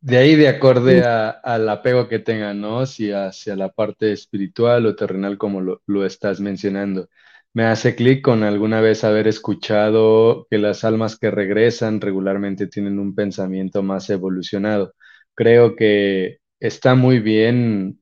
[0.01, 2.85] De ahí de acorde al apego que tengan, ¿no?
[2.85, 7.09] Si hacia la parte espiritual o terrenal como lo, lo estás mencionando.
[7.55, 12.99] Me hace clic con alguna vez haber escuchado que las almas que regresan regularmente tienen
[12.99, 14.95] un pensamiento más evolucionado.
[15.35, 18.01] Creo que está muy bien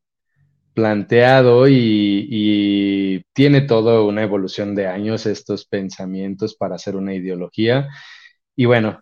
[0.74, 7.88] planteado y, tiene toda una evolución de años estos pensamientos para hacer una ideología.
[8.54, 9.00] Y bueno,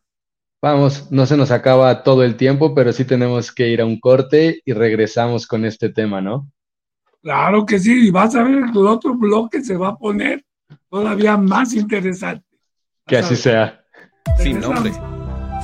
[0.62, 3.98] vamos, no se nos acaba todo el tiempo, pero sí tenemos que ir a un
[3.98, 6.48] corte y regresamos con este tema, ¿no?
[7.22, 10.44] Claro que sí, y vas a ver el otro bloque se va a poner
[10.88, 12.46] todavía más interesante.
[13.06, 13.84] Que así sea.
[14.38, 14.92] Sin nombre,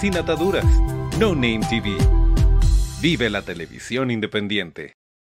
[0.00, 0.66] sin ataduras,
[1.20, 1.96] No Name TV.
[3.00, 4.94] Vive la televisión independiente.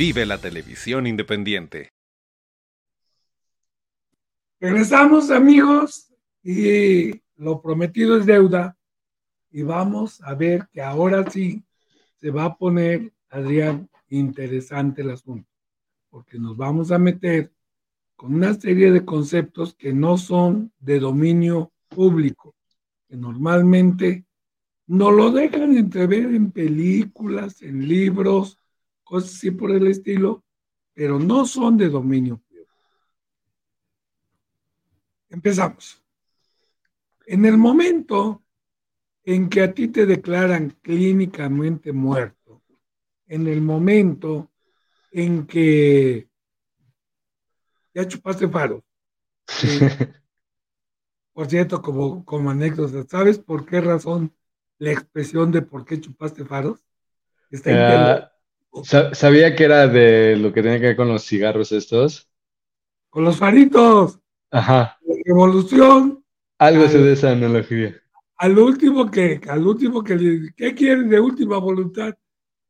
[0.00, 1.90] Vive la televisión independiente.
[4.58, 6.10] Regresamos amigos
[6.42, 8.78] y lo prometido es deuda
[9.50, 11.62] y vamos a ver que ahora sí
[12.16, 15.50] se va a poner, Adrián, interesante el asunto,
[16.08, 17.52] porque nos vamos a meter
[18.16, 22.54] con una serie de conceptos que no son de dominio público,
[23.06, 24.24] que normalmente
[24.86, 28.59] no lo dejan entrever en películas, en libros,
[29.10, 30.44] cosas así por el estilo,
[30.94, 32.76] pero no son de dominio público.
[35.28, 36.00] Empezamos.
[37.26, 38.44] En el momento
[39.24, 42.62] en que a ti te declaran clínicamente muerto,
[43.26, 44.52] en el momento
[45.10, 46.28] en que
[47.92, 48.84] ya chupaste faros,
[51.32, 54.32] por cierto, como, como anécdota, ¿sabes por qué razón
[54.78, 56.80] la expresión de por qué chupaste faros?
[57.50, 58.39] Está
[59.12, 62.28] Sabía que era de lo que tenía que ver con los cigarros estos.
[63.08, 64.20] Con los faritos.
[64.50, 64.98] Ajá.
[65.02, 66.24] La revolución.
[66.58, 67.94] Algo se de esa analogía.
[68.36, 72.14] Al último que, al último que le ¿qué quieres de última voluntad?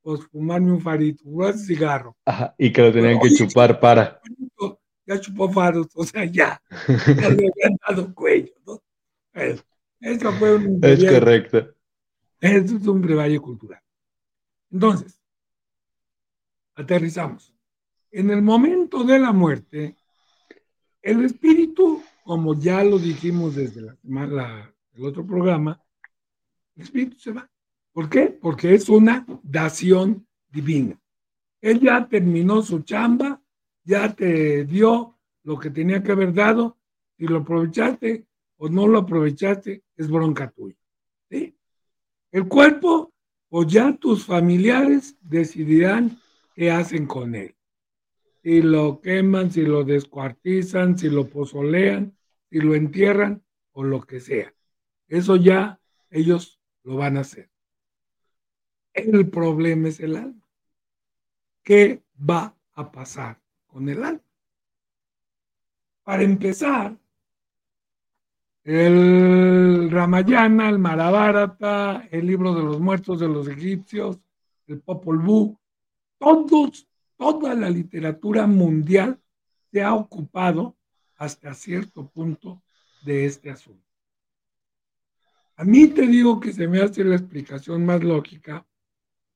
[0.02, 2.16] Pues fumarme un farito, un cigarro.
[2.24, 4.20] Ajá, y que lo tenían que chupar para.
[5.06, 6.62] Ya chupó faros, o sea, ya.
[6.88, 8.80] Ya le habían dado cuello, ¿no?
[10.00, 10.78] Eso fue un.
[10.82, 11.74] Es correcto.
[12.40, 13.82] Eso es un brevario cultural.
[14.70, 15.19] Entonces,
[16.80, 17.54] aterrizamos.
[18.10, 19.96] En el momento de la muerte,
[21.02, 25.82] el espíritu, como ya lo dijimos desde la, el otro programa,
[26.76, 27.48] el espíritu se va.
[27.92, 28.26] ¿Por qué?
[28.26, 31.00] Porque es una dación divina.
[31.60, 33.40] Él ya terminó su chamba,
[33.84, 36.78] ya te dio lo que tenía que haber dado,
[37.16, 40.76] si lo aprovechaste o no lo aprovechaste, es bronca tuya.
[41.30, 41.56] ¿sí?
[42.30, 43.12] El cuerpo,
[43.48, 46.18] o ya tus familiares decidirán
[46.60, 47.56] qué hacen con él.
[48.42, 52.14] Si lo queman, si lo descuartizan, si lo pozolean,
[52.50, 53.42] si lo entierran
[53.72, 54.52] o lo que sea.
[55.08, 57.48] Eso ya ellos lo van a hacer.
[58.92, 60.46] El problema es el alma.
[61.62, 64.24] ¿Qué va a pasar con el alma?
[66.02, 66.94] Para empezar,
[68.64, 74.20] el Ramayana, el Mahabharata, el libro de los muertos de los egipcios,
[74.66, 75.59] el Popol Vuh,
[76.20, 79.18] todos, toda la literatura mundial
[79.72, 80.76] se ha ocupado
[81.16, 82.62] hasta cierto punto
[83.02, 83.84] de este asunto.
[85.56, 88.66] A mí te digo que se me hace la explicación más lógica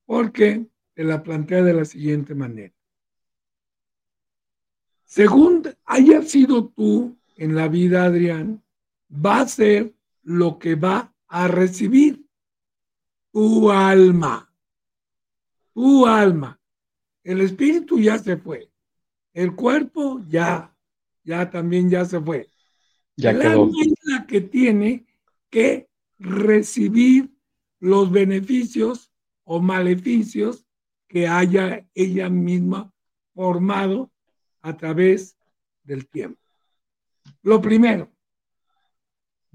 [0.05, 2.73] porque te la plantea de la siguiente manera.
[5.03, 8.63] Según haya sido tú en la vida, Adrián,
[9.09, 12.25] va a ser lo que va a recibir
[13.31, 14.51] tu alma.
[15.73, 16.59] Tu alma.
[17.25, 18.69] El espíritu ya se fue.
[19.33, 20.77] El cuerpo ya,
[21.23, 22.51] ya también ya se fue.
[23.17, 23.63] Ya el quedó.
[23.63, 25.07] alma es la que tiene
[25.49, 25.89] que
[26.19, 27.31] recibir
[27.79, 29.11] los beneficios
[29.43, 30.67] o maleficios
[31.07, 32.93] que haya ella misma
[33.33, 34.11] formado
[34.61, 35.35] a través
[35.83, 36.39] del tiempo.
[37.41, 38.11] Lo primero,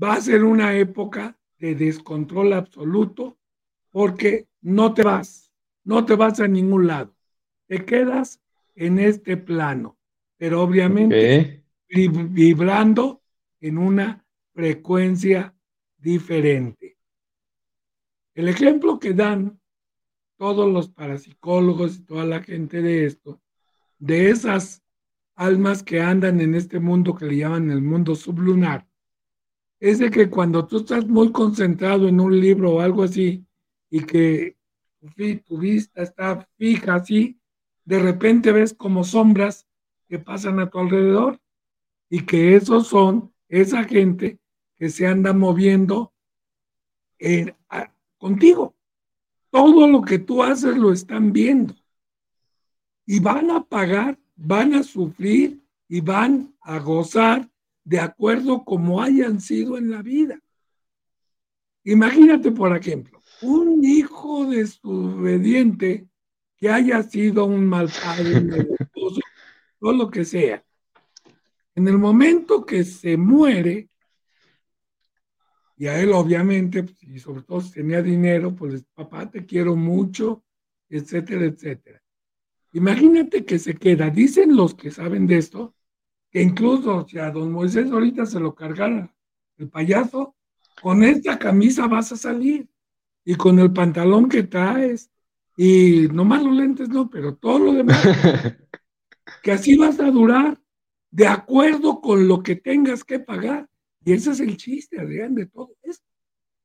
[0.02, 3.38] va a ser una época de descontrol absoluto
[3.90, 5.52] porque no te vas,
[5.84, 7.14] no te vas a ningún lado
[7.70, 8.42] te quedas
[8.74, 9.96] en este plano,
[10.36, 13.22] pero obviamente vibrando
[13.60, 15.54] en una frecuencia
[15.96, 16.98] diferente.
[18.34, 19.60] El ejemplo que dan
[20.36, 23.40] todos los parapsicólogos y toda la gente de esto,
[24.00, 24.82] de esas
[25.36, 28.88] almas que andan en este mundo que le llaman el mundo sublunar,
[29.78, 33.46] es de que cuando tú estás muy concentrado en un libro o algo así
[33.88, 34.56] y que
[35.46, 37.39] tu vista está fija así,
[37.84, 39.66] de repente ves como sombras
[40.08, 41.40] que pasan a tu alrededor
[42.08, 44.38] y que esos son esa gente
[44.76, 46.12] que se anda moviendo
[48.18, 48.74] contigo.
[49.50, 51.74] Todo lo que tú haces lo están viendo.
[53.06, 57.50] Y van a pagar, van a sufrir y van a gozar
[57.84, 60.40] de acuerdo como hayan sido en la vida.
[61.84, 66.09] Imagínate, por ejemplo, un hijo desobediente
[66.60, 68.46] que haya sido un mal padre,
[69.80, 70.62] todo lo que sea.
[71.74, 73.88] En el momento que se muere,
[75.78, 80.44] y a él obviamente, y sobre todo si tenía dinero, pues papá te quiero mucho,
[80.90, 82.02] etcétera, etcétera.
[82.72, 85.74] Imagínate que se queda, dicen los que saben de esto,
[86.30, 89.12] que incluso si a don Moisés ahorita se lo cargara
[89.56, 90.36] el payaso,
[90.82, 92.68] con esta camisa vas a salir
[93.24, 95.10] y con el pantalón que traes
[95.62, 98.02] y nomás los lentes no, pero todo lo demás,
[99.42, 100.58] que así vas a durar
[101.10, 103.68] de acuerdo con lo que tengas que pagar.
[104.02, 106.06] Y ese es el chiste, Adrián, de todo esto.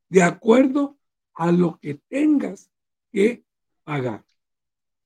[0.07, 0.97] De acuerdo
[1.33, 2.71] a lo que tengas
[3.11, 3.43] que
[3.83, 4.23] pagar.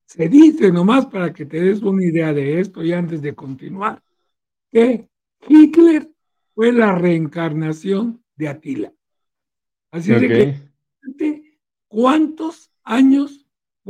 [0.06, 4.00] Se dice nomás para que te des una idea de esto y antes de continuar,
[4.70, 5.08] que
[5.48, 6.08] Hitler
[6.54, 8.92] fue la reencarnación de Atila.
[9.90, 10.28] Así de
[11.18, 13.39] que, ¿cuántos años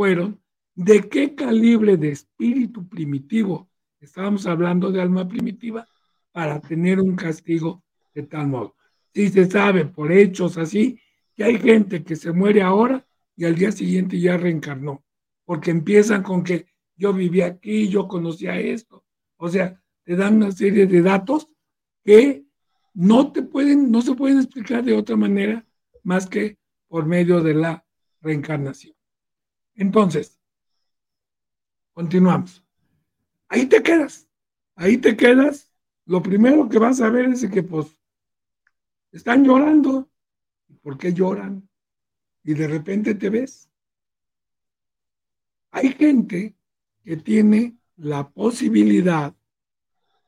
[0.00, 0.40] fueron?
[0.74, 3.68] ¿De qué calibre de espíritu primitivo
[4.00, 5.86] estábamos hablando de alma primitiva
[6.32, 7.84] para tener un castigo
[8.14, 8.76] de tal modo.
[9.12, 10.98] Si se sabe por hechos así
[11.36, 15.04] que hay gente que se muere ahora y al día siguiente ya reencarnó,
[15.44, 16.64] porque empiezan con que
[16.96, 19.04] yo viví aquí, yo conocía esto,
[19.36, 21.46] o sea, te dan una serie de datos
[22.02, 22.46] que
[22.94, 25.62] no te pueden, no se pueden explicar de otra manera
[26.04, 26.56] más que
[26.88, 27.84] por medio de la
[28.22, 28.94] reencarnación.
[29.74, 30.38] Entonces,
[31.92, 32.64] continuamos.
[33.48, 34.28] Ahí te quedas,
[34.74, 35.72] ahí te quedas.
[36.06, 37.86] Lo primero que vas a ver es que pues
[39.12, 40.08] están llorando.
[40.82, 41.68] ¿Por qué lloran?
[42.42, 43.70] Y de repente te ves.
[45.72, 46.54] Hay gente
[47.04, 49.34] que tiene la posibilidad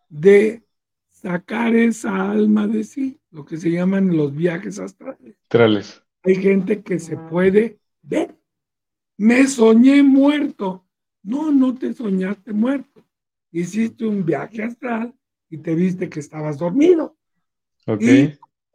[0.08, 0.62] de
[1.08, 5.36] sacar esa alma de sí, lo que se llaman los viajes astrales.
[5.42, 6.02] Astrales.
[6.24, 8.36] Hay gente que se puede ver.
[9.16, 10.86] Me soñé muerto.
[11.22, 13.04] No, no te soñaste muerto.
[13.50, 15.14] Hiciste un viaje astral
[15.48, 17.16] y te viste que estabas dormido.
[17.86, 18.02] Ok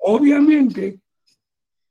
[0.07, 1.01] obviamente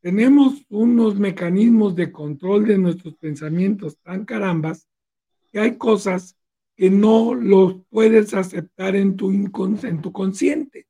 [0.00, 4.88] tenemos unos mecanismos de control de nuestros pensamientos tan carambas
[5.52, 6.34] que hay cosas
[6.76, 10.86] que no los puedes aceptar en tu, en tu consciente.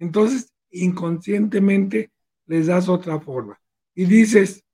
[0.00, 2.10] Entonces, inconscientemente
[2.46, 3.60] les das otra forma.
[3.94, 4.64] Y dices,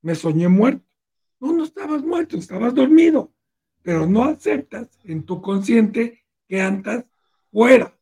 [0.00, 0.86] me soñé muerto.
[1.42, 3.32] No, estabas muerto, estabas dormido,
[3.82, 7.04] pero no aceptas en tu consciente que andas
[7.50, 7.98] fuera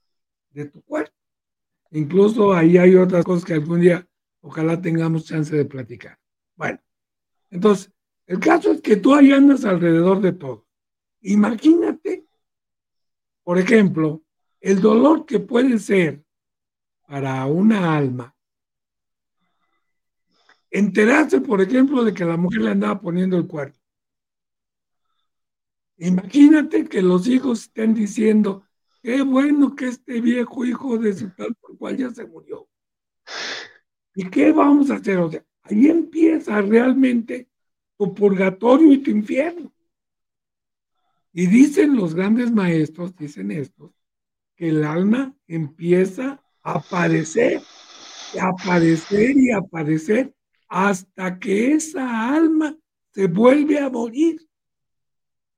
[0.51, 1.17] de tu cuerpo.
[1.91, 4.07] Incluso ahí hay otras cosas que algún día
[4.43, 6.19] ojalá tengamos chance de platicar.
[6.55, 6.81] Bueno,
[7.49, 7.91] entonces,
[8.27, 10.67] el caso es que tú ahí andas alrededor de todo.
[11.23, 12.27] Imagínate,
[13.43, 14.23] por ejemplo,
[14.61, 16.23] el dolor que puede ser
[17.07, 18.37] para una alma
[20.71, 23.79] enterarse, por ejemplo, de que la mujer le andaba poniendo el cuerpo.
[25.99, 28.65] Imagínate que los hijos estén diciendo,
[29.03, 32.69] Qué bueno que este viejo hijo de su tal por cual ya se murió.
[34.15, 35.19] ¿Y qué vamos a hacer?
[35.19, 37.49] O sea, ahí empieza realmente
[37.97, 39.73] tu purgatorio y tu infierno.
[41.33, 43.93] Y dicen los grandes maestros, dicen estos,
[44.57, 47.63] que el alma empieza a aparecer,
[48.35, 50.35] y aparecer y aparecer
[50.71, 52.75] hasta que esa alma
[53.13, 54.41] se vuelve a morir.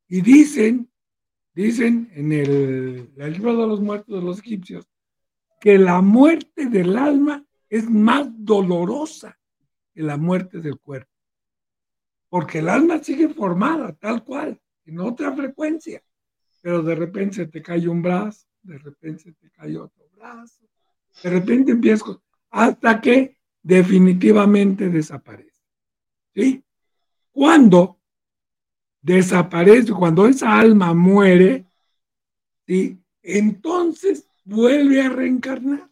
[0.09, 0.93] Y dicen
[1.55, 4.89] Dicen en el, libro de los muertos de los egipcios
[5.61, 9.39] que la muerte del alma es más dolorosa
[9.93, 11.13] que la muerte del cuerpo.
[12.29, 16.03] Porque el alma sigue formada tal cual, en otra frecuencia.
[16.63, 20.65] Pero de repente se te cae un brazo, de repente se te cae otro brazo,
[21.23, 22.19] de repente empiezas
[22.51, 25.63] hasta que definitivamente desaparece.
[26.35, 26.65] ¿Sí?
[27.31, 28.01] Cuando
[29.01, 31.67] desaparece, cuando esa alma muere,
[32.67, 32.99] ¿sí?
[33.23, 35.91] entonces vuelve a reencarnar.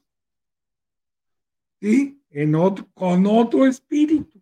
[1.80, 2.22] ¿Sí?
[2.30, 4.40] En otro, con otro espíritu.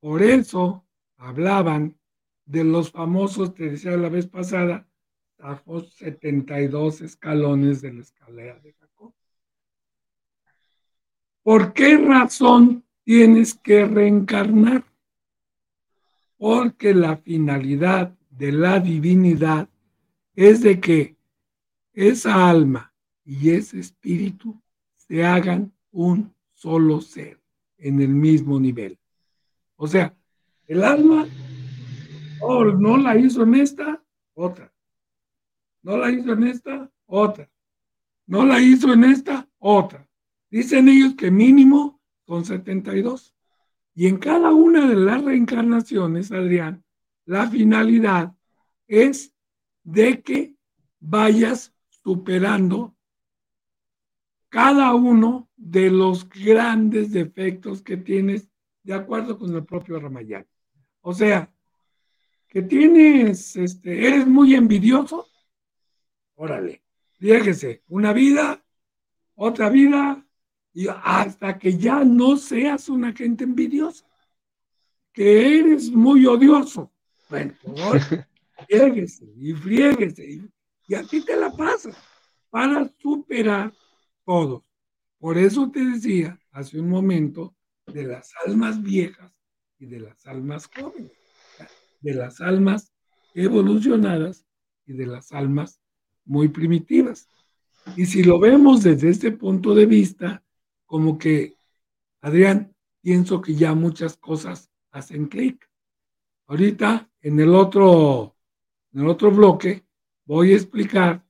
[0.00, 1.98] Por eso hablaban
[2.46, 4.88] de los famosos, te decía la vez pasada,
[5.66, 8.74] los 72 escalones de la escalera de.
[11.48, 14.84] ¿Por qué razón tienes que reencarnar?
[16.36, 19.66] Porque la finalidad de la divinidad
[20.36, 21.16] es de que
[21.94, 22.92] esa alma
[23.24, 24.60] y ese espíritu
[24.94, 27.40] se hagan un solo ser
[27.78, 28.98] en el mismo nivel.
[29.76, 30.14] O sea,
[30.66, 31.26] el alma
[32.42, 34.70] oh, no la hizo en esta, otra.
[35.82, 37.48] No la hizo en esta, otra.
[38.26, 40.07] No la hizo en esta, otra.
[40.50, 43.34] Dicen ellos que mínimo son 72.
[43.94, 46.84] Y en cada una de las reencarnaciones, Adrián,
[47.24, 48.34] la finalidad
[48.86, 49.34] es
[49.82, 50.54] de que
[51.00, 52.96] vayas superando
[54.48, 58.48] cada uno de los grandes defectos que tienes
[58.82, 60.46] de acuerdo con el propio Ramayana.
[61.00, 61.52] O sea,
[62.48, 65.26] que tienes, este, eres muy envidioso,
[66.34, 66.82] órale,
[67.18, 68.64] déjese, una vida,
[69.34, 70.26] otra vida,
[70.78, 74.06] y hasta que ya no seas una gente envidiosa,
[75.12, 76.92] que eres muy odioso.
[77.28, 78.06] Bueno, pues,
[79.36, 80.48] y friéguese, y,
[80.86, 81.96] y así te la pasas
[82.48, 83.74] para superar
[84.24, 84.64] todo.
[85.18, 87.56] Por eso te decía hace un momento
[87.88, 89.32] de las almas viejas
[89.80, 91.10] y de las almas jóvenes,
[92.00, 92.92] de las almas
[93.34, 94.46] evolucionadas
[94.86, 95.80] y de las almas
[96.24, 97.28] muy primitivas.
[97.96, 100.44] Y si lo vemos desde este punto de vista,
[100.88, 101.54] como que,
[102.22, 105.70] Adrián, pienso que ya muchas cosas hacen clic.
[106.46, 108.34] Ahorita, en el otro,
[108.92, 109.84] en el otro bloque,
[110.24, 111.24] voy a explicar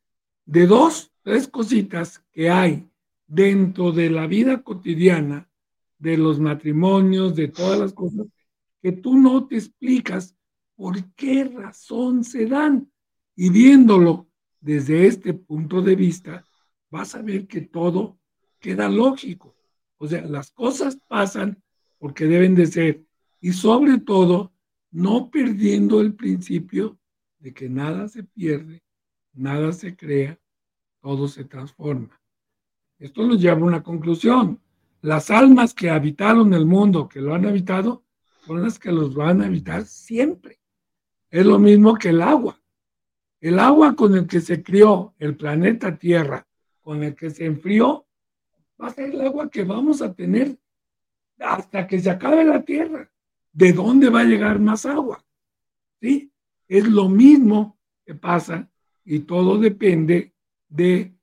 [0.46, 2.88] de dos, tres cositas que hay
[3.26, 5.50] dentro de la vida cotidiana,
[5.98, 8.28] de los matrimonios, de todas las cosas,
[8.80, 10.36] que tú no te explicas
[10.76, 12.90] por qué razón se dan.
[13.34, 14.28] Y viéndolo
[14.60, 16.44] desde este punto de vista,
[16.90, 18.17] vas a ver que todo
[18.58, 19.54] queda lógico.
[19.98, 21.62] O sea, las cosas pasan
[21.98, 23.04] porque deben de ser.
[23.40, 24.52] Y sobre todo,
[24.90, 26.98] no perdiendo el principio
[27.38, 28.82] de que nada se pierde,
[29.32, 30.38] nada se crea,
[31.00, 32.20] todo se transforma.
[32.98, 34.60] Esto nos lleva a una conclusión.
[35.02, 38.04] Las almas que habitaron el mundo, que lo han habitado,
[38.44, 40.58] son las que los van a habitar siempre.
[41.30, 42.60] Es lo mismo que el agua.
[43.40, 46.48] El agua con el que se crió el planeta Tierra,
[46.80, 48.07] con el que se enfrió,
[48.80, 50.58] va a ser el agua que vamos a tener
[51.38, 53.10] hasta que se acabe la Tierra.
[53.52, 55.24] ¿De dónde va a llegar más agua?
[56.00, 56.32] ¿Sí?
[56.68, 58.70] Es lo mismo que pasa
[59.04, 60.34] y todo depende
[60.68, 61.14] de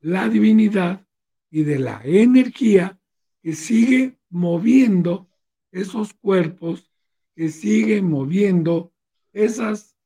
[0.00, 1.06] la divinidad
[1.50, 2.98] y de la energía
[3.42, 5.28] que sigue moviendo
[5.70, 6.90] esos cuerpos,
[7.34, 8.92] que sigue moviendo
[9.32, 9.96] esas,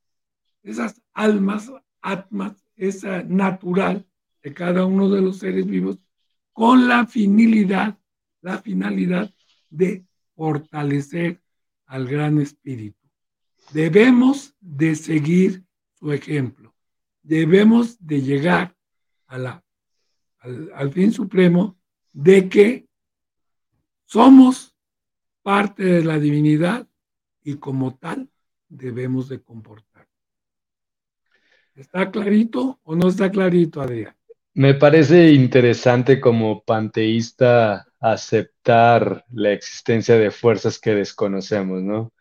[0.62, 4.06] esas almas, atmas, esa natural
[4.42, 5.98] de cada uno de los seres vivos,
[6.58, 7.96] con la finalidad,
[8.40, 9.32] la finalidad
[9.70, 10.04] de
[10.34, 11.40] fortalecer
[11.86, 12.98] al gran espíritu.
[13.72, 16.74] Debemos de seguir su ejemplo.
[17.22, 18.76] Debemos de llegar
[19.28, 19.64] a la,
[20.40, 21.78] al, fin supremo
[22.12, 22.88] de que
[24.04, 24.74] somos
[25.42, 26.88] parte de la divinidad
[27.44, 28.28] y como tal
[28.68, 30.08] debemos de comportar.
[31.76, 34.17] ¿Está clarito o no está clarito, Adrián?
[34.58, 42.12] Me parece interesante como panteísta aceptar la existencia de fuerzas que desconocemos, ¿no?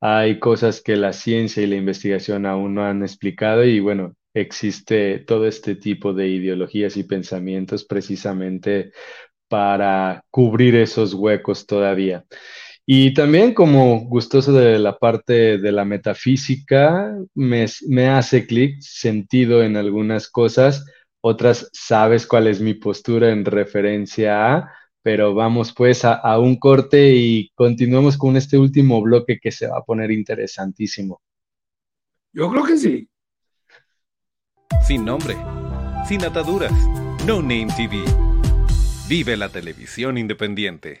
[0.00, 5.18] Hay cosas que la ciencia y la investigación aún no han explicado y bueno, existe
[5.18, 8.92] todo este tipo de ideologías y pensamientos precisamente
[9.48, 12.24] para cubrir esos huecos todavía.
[12.86, 17.66] Y también como gustoso de la parte de la metafísica, me,
[18.08, 20.86] hace clic, sentido en algunas cosas,
[21.22, 26.56] otras sabes cuál es mi postura en referencia a, pero vamos pues a, a un
[26.56, 31.22] corte y continuamos con este último bloque que se va a poner interesantísimo.
[32.34, 33.08] Yo creo que sí
[34.86, 35.36] sin nombre,
[36.06, 36.72] sin ataduras.
[37.26, 38.02] No Name TV.
[39.08, 41.00] Vive la televisión independiente.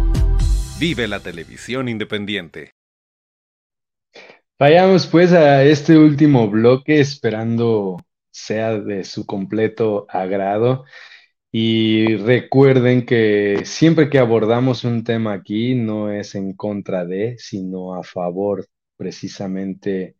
[0.81, 2.73] Vive la televisión independiente.
[4.57, 7.97] Vayamos pues a este último bloque esperando
[8.31, 10.85] sea de su completo agrado.
[11.51, 17.93] Y recuerden que siempre que abordamos un tema aquí no es en contra de, sino
[17.93, 18.67] a favor
[18.97, 20.15] precisamente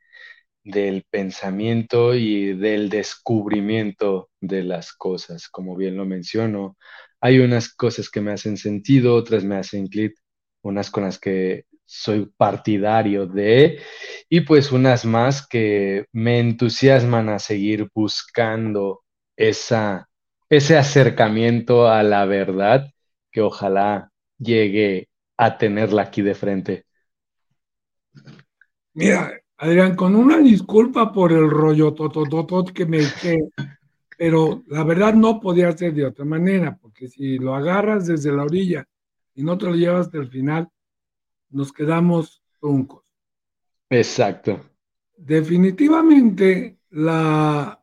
[0.63, 5.49] del pensamiento y del descubrimiento de las cosas.
[5.49, 6.77] Como bien lo menciono,
[7.19, 10.20] hay unas cosas que me hacen sentido, otras me hacen clic,
[10.61, 13.79] unas con las que soy partidario de,
[14.29, 19.03] y pues unas más que me entusiasman a seguir buscando
[19.35, 20.07] esa,
[20.49, 22.89] ese acercamiento a la verdad
[23.29, 26.85] que ojalá llegue a tenerla aquí de frente.
[28.93, 33.37] Mira, Adrián, con una disculpa por el rollo totototot que me eché,
[34.17, 38.43] pero la verdad no podía ser de otra manera, porque si lo agarras desde la
[38.43, 38.87] orilla
[39.35, 40.69] y no te lo llevas hasta el final,
[41.49, 43.03] nos quedamos truncos.
[43.89, 44.59] Exacto.
[45.17, 47.81] Definitivamente la,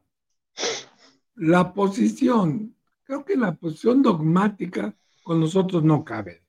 [1.37, 2.75] la posición,
[3.05, 6.43] creo que la posición dogmática con nosotros no cabe.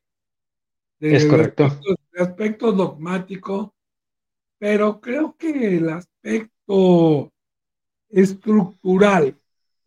[1.00, 1.66] De- Es correcto.
[1.66, 3.76] aspecto- de aspecto dogmático,
[4.58, 7.32] pero creo que el aspecto
[8.10, 9.38] estructural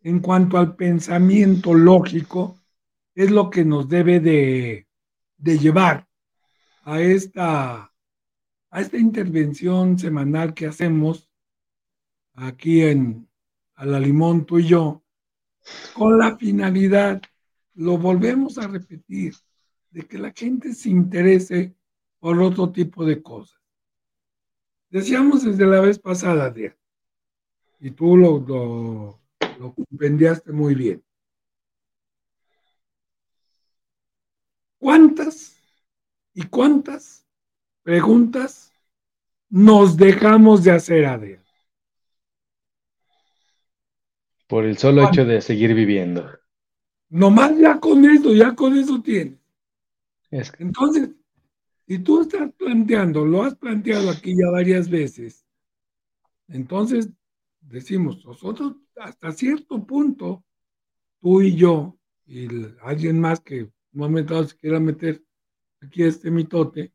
[0.01, 2.59] en cuanto al pensamiento lógico
[3.15, 4.87] es lo que nos debe de,
[5.43, 6.07] de llevar
[6.83, 7.93] a esta,
[8.69, 11.29] a esta intervención semanal que hacemos
[12.33, 13.27] aquí en
[13.75, 13.85] a
[14.45, 15.03] tú y yo,
[15.93, 17.21] con la finalidad,
[17.73, 19.35] lo volvemos a repetir,
[19.89, 21.75] de que la gente se interese
[22.19, 23.59] por otro tipo de cosas.
[24.89, 26.77] Decíamos desde la vez pasada, Adrián,
[27.81, 29.21] y tú lo, lo,
[29.59, 29.75] lo
[30.53, 31.03] muy bien.
[34.87, 35.55] ¿Cuántas
[36.33, 37.25] y cuántas
[37.83, 38.69] preguntas
[39.47, 41.41] nos dejamos de hacer, Adrián?
[44.45, 46.29] Por el solo hecho de seguir viviendo.
[47.07, 49.39] Nomás ya con eso, ya con eso tienes.
[50.29, 51.11] Es que- Entonces,
[51.87, 55.45] si tú estás planteando, lo has planteado aquí ya varias veces,
[56.49, 57.09] entonces
[57.61, 60.43] decimos, nosotros hasta cierto punto,
[61.21, 62.49] tú y yo, y
[62.81, 65.23] alguien más que momento se quiera meter
[65.81, 66.91] aquí este mitote,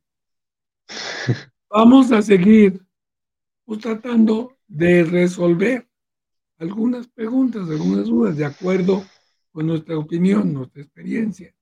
[1.71, 2.81] vamos a seguir
[3.81, 5.87] tratando de resolver
[6.59, 9.05] algunas preguntas, algunas dudas, de acuerdo
[9.53, 11.55] con nuestra opinión, nuestra experiencia.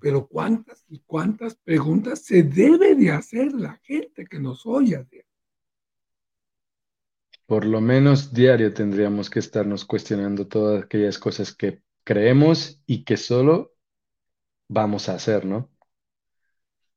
[0.00, 5.06] Pero cuántas y cuántas preguntas se debe de hacer la gente que nos oye.
[7.46, 13.16] Por lo menos diario tendríamos que estarnos cuestionando todas aquellas cosas que creemos y que
[13.16, 13.71] solo
[14.72, 15.68] vamos a hacer, ¿no?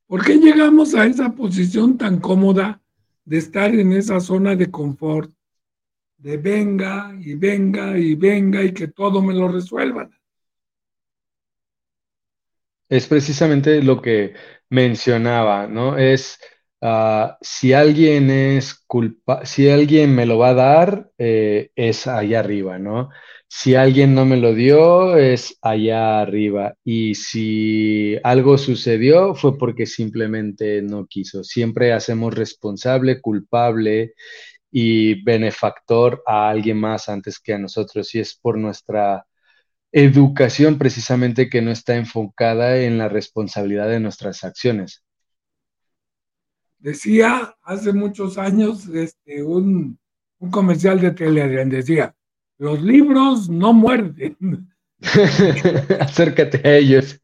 [0.07, 2.81] ¿Por qué llegamos a esa posición tan cómoda
[3.25, 5.31] de estar en esa zona de confort?
[6.17, 10.11] De venga y venga y venga y que todo me lo resuelvan.
[12.87, 14.35] Es precisamente lo que
[14.69, 15.97] mencionaba, ¿no?
[15.97, 16.39] Es
[16.81, 22.39] uh, si alguien es culpa, si alguien me lo va a dar, eh, es allá
[22.39, 23.09] arriba, ¿no?
[23.47, 26.75] Si alguien no me lo dio, es allá arriba.
[26.83, 31.43] Y si algo sucedió, fue porque simplemente no quiso.
[31.43, 34.13] Siempre hacemos responsable, culpable
[34.71, 38.13] y benefactor a alguien más antes que a nosotros.
[38.15, 39.25] Y es por nuestra
[39.91, 45.03] educación precisamente que no está enfocada en la responsabilidad de nuestras acciones.
[46.79, 49.97] Decía hace muchos años este, un,
[50.39, 52.13] un comercial de tele, decía,
[52.57, 54.69] los libros no muerden.
[55.99, 57.19] Acércate a ellos.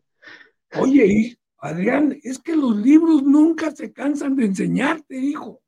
[0.79, 5.61] Oye, Adrián, es que los libros nunca se cansan de enseñarte, hijo.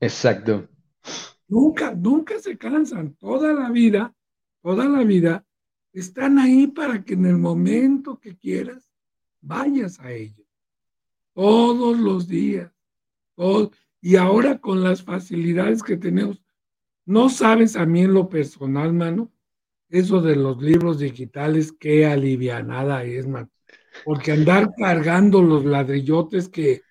[0.00, 0.68] Exacto.
[1.48, 3.14] Nunca, nunca se cansan.
[3.14, 4.14] Toda la vida,
[4.62, 5.46] toda la vida,
[5.92, 8.90] están ahí para que en el momento que quieras
[9.40, 10.46] vayas a ellos.
[11.34, 12.72] Todos los días.
[14.00, 16.42] y ahora con las facilidades que tenemos,
[17.06, 19.32] no sabes a mí en lo personal, mano,
[19.88, 23.50] eso de los libros digitales, qué alivianada es, man.
[24.04, 26.82] Porque andar cargando los ladrillotes que,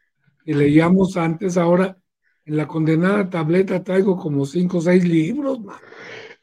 [0.43, 1.97] que leíamos antes, ahora
[2.45, 5.77] en la condenada tableta traigo como cinco o seis libros, man.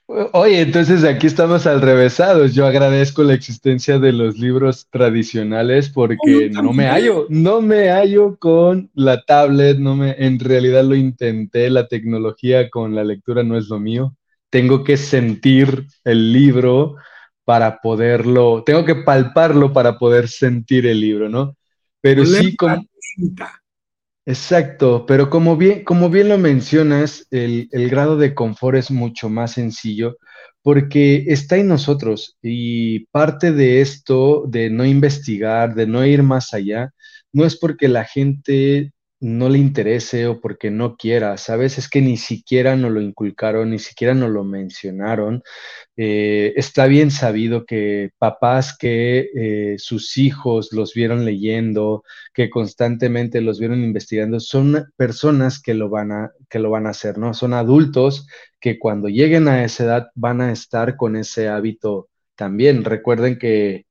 [0.07, 2.55] Oye, entonces aquí estamos al revésados.
[2.55, 8.37] Yo agradezco la existencia de los libros tradicionales porque no me hallo, no me hallo
[8.39, 13.57] con la tablet, no me, en realidad lo intenté, la tecnología con la lectura no
[13.57, 14.15] es lo mío.
[14.51, 16.97] Tengo que sentir el libro
[17.45, 21.57] para poderlo, tengo que palparlo para poder sentir el libro, ¿no?
[22.01, 22.85] Pero sí, como,
[24.25, 29.29] Exacto, pero como bien, como bien lo mencionas, el, el, grado de confort es mucho
[29.29, 30.17] más sencillo
[30.63, 36.55] porque está en nosotros y parte de esto, de no investigar, de no ir más
[36.55, 36.93] allá,
[37.33, 38.93] no es porque la gente
[39.23, 41.79] no le interese o porque no quiera, ¿sabes?
[41.79, 45.45] Es que ni siquiera nos lo inculcaron, ni siquiera nos lo mencionaron.
[45.97, 52.03] Eh, está bien sabido que papás que eh, sus hijos los vieron leyendo,
[52.35, 56.91] que constantemente los vieron investigando, son personas que lo van a, que lo van a
[56.91, 57.33] hacer, ¿no?
[57.33, 58.27] Son adultos
[58.61, 62.85] que cuando lleguen a esa edad van a estar con ese hábito también.
[62.85, 63.87] Recuerden que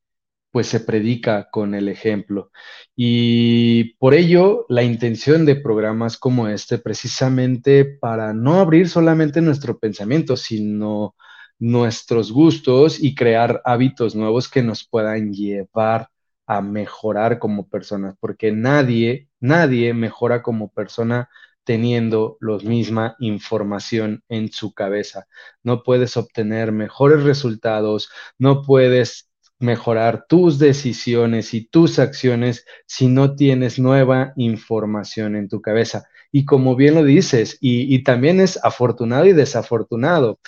[0.52, 2.52] pues se predica con el ejemplo.
[2.96, 9.80] Y por ello, la intención de programas como este, precisamente para no abrir solamente nuestro
[9.80, 11.16] pensamiento, sino
[11.60, 16.10] nuestros gustos y crear hábitos nuevos que nos puedan llevar
[16.48, 21.30] a mejorar como personas, porque nadie, nadie mejora como persona
[21.64, 25.28] teniendo la misma información en su cabeza.
[25.64, 29.31] No puedes obtener mejores resultados, no puedes
[29.62, 36.06] mejorar tus decisiones y tus acciones si no tienes nueva información en tu cabeza.
[36.32, 40.40] Y como bien lo dices, y, también es afortunado y desafortunado.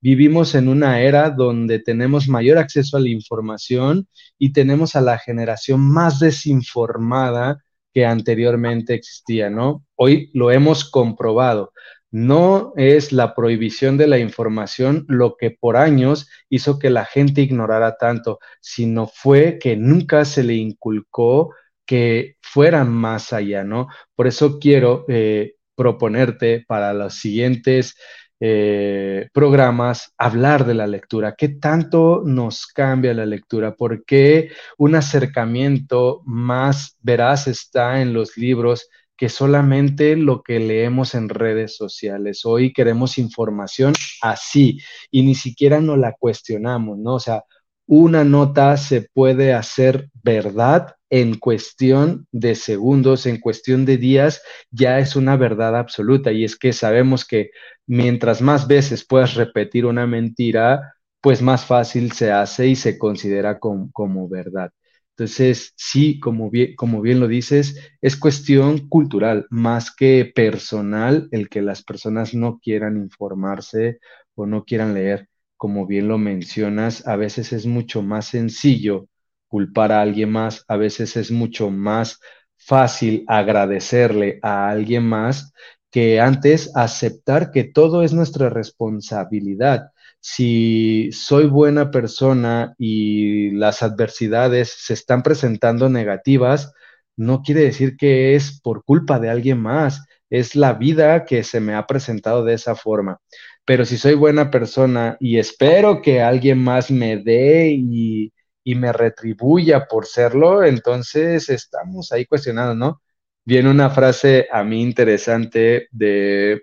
[0.00, 4.08] Vivimos en una era donde tenemos mayor acceso a la información
[4.38, 7.62] y tenemos a la generación más desinformada
[7.92, 9.84] que anteriormente existía, ¿no?
[9.96, 11.72] Hoy lo hemos comprobado.
[12.12, 17.40] No es la prohibición de la información lo que por años hizo que la gente
[17.40, 21.54] ignorara tanto, sino fue que nunca se le inculcó
[21.86, 23.88] que fueran más allá, ¿no?
[24.14, 27.96] Por eso quiero eh, proponerte para los siguientes
[28.40, 31.34] eh, programas hablar de la lectura.
[31.38, 33.74] ¿Qué tanto nos cambia la lectura?
[33.74, 41.14] ¿Por qué un acercamiento más veraz está en los libros que solamente lo que leemos
[41.14, 42.44] en redes sociales.
[42.44, 44.78] Hoy queremos información así
[45.10, 47.14] y ni siquiera nos la cuestionamos, ¿no?
[47.14, 47.44] O sea,
[47.86, 54.98] una nota se puede hacer verdad en cuestión de segundos, en cuestión de días, ya
[54.98, 56.32] es una verdad absoluta.
[56.32, 57.50] Y es que sabemos que
[57.86, 63.58] mientras más veces puedas repetir una mentira, pues más fácil se hace y se considera
[63.60, 64.72] como verdad.
[65.16, 71.48] Entonces, sí, como bien, como bien lo dices, es cuestión cultural más que personal el
[71.48, 73.98] que las personas no quieran informarse
[74.34, 75.28] o no quieran leer.
[75.56, 79.08] Como bien lo mencionas, a veces es mucho más sencillo
[79.48, 82.18] culpar a alguien más, a veces es mucho más
[82.56, 85.52] fácil agradecerle a alguien más
[85.90, 89.91] que antes aceptar que todo es nuestra responsabilidad
[90.22, 96.72] si soy buena persona y las adversidades se están presentando negativas,
[97.16, 101.60] no quiere decir que es por culpa de alguien más, es la vida que se
[101.60, 103.18] me ha presentado de esa forma.
[103.64, 108.32] Pero si soy buena persona y espero que alguien más me dé y,
[108.64, 113.02] me retribuya por serlo, entonces estamos ahí cuestionando, ¿no?
[113.44, 116.62] Viene una frase a mí interesante de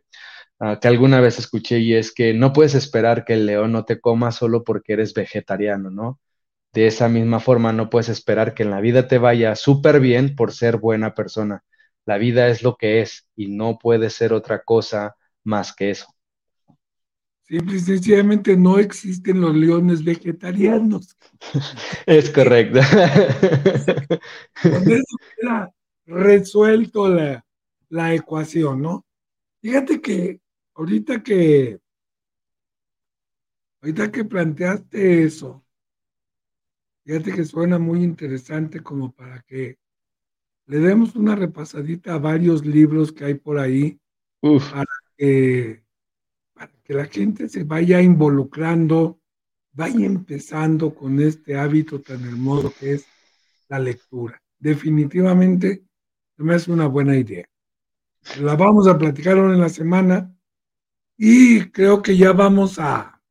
[0.59, 3.85] ah, que alguna vez escuché y es que no puedes esperar que el león no
[3.85, 6.19] te coma solo porque eres vegetariano, ¿no?
[6.73, 10.35] De esa misma forma, no puedes esperar que en la vida te vaya súper bien
[10.35, 11.63] por ser buena persona.
[12.05, 16.07] La vida es lo que es y no puede ser otra cosa más que eso.
[17.43, 21.17] Simple y sencillamente no existen los leones vegetarianos.
[22.05, 22.79] Es correcto.
[24.61, 25.71] Con eso queda
[26.05, 27.43] resuelto la,
[27.89, 29.05] la ecuación, ¿no?
[29.61, 30.39] Fíjate que
[30.79, 31.81] ahorita que
[33.81, 35.65] ahorita que planteaste eso,
[37.03, 39.77] fíjate que suena muy interesante como para que
[40.67, 43.99] le demos una repasadita a varios libros que hay por ahí
[44.41, 44.85] Para,
[45.17, 45.83] que,
[46.87, 49.19] la gente se vaya involucrando,
[49.73, 53.05] vaya empezando con este hábito tan hermoso que es
[53.67, 54.41] la lectura.
[54.57, 55.83] Definitivamente
[56.37, 57.45] me hace una buena idea.
[58.41, 60.33] La vamos a platicar ahora en la semana
[61.19, 63.21] y creo que ya vamos a,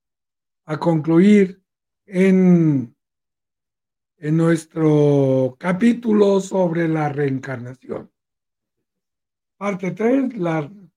[0.66, 1.60] a concluir
[2.06, 2.94] en
[4.18, 8.10] en nuestro capítulo sobre la reencarnación.
[9.56, 10.34] Parte 3,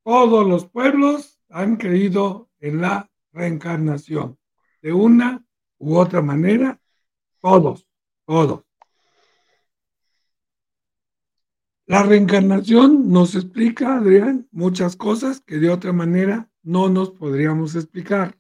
[0.04, 4.38] todos los pueblos han creído en la reencarnación.
[4.82, 5.44] De una
[5.78, 6.80] u otra manera,
[7.40, 7.88] todos,
[8.26, 8.64] todos.
[11.86, 18.38] La reencarnación nos explica, Adrián, muchas cosas que de otra manera no nos podríamos explicar.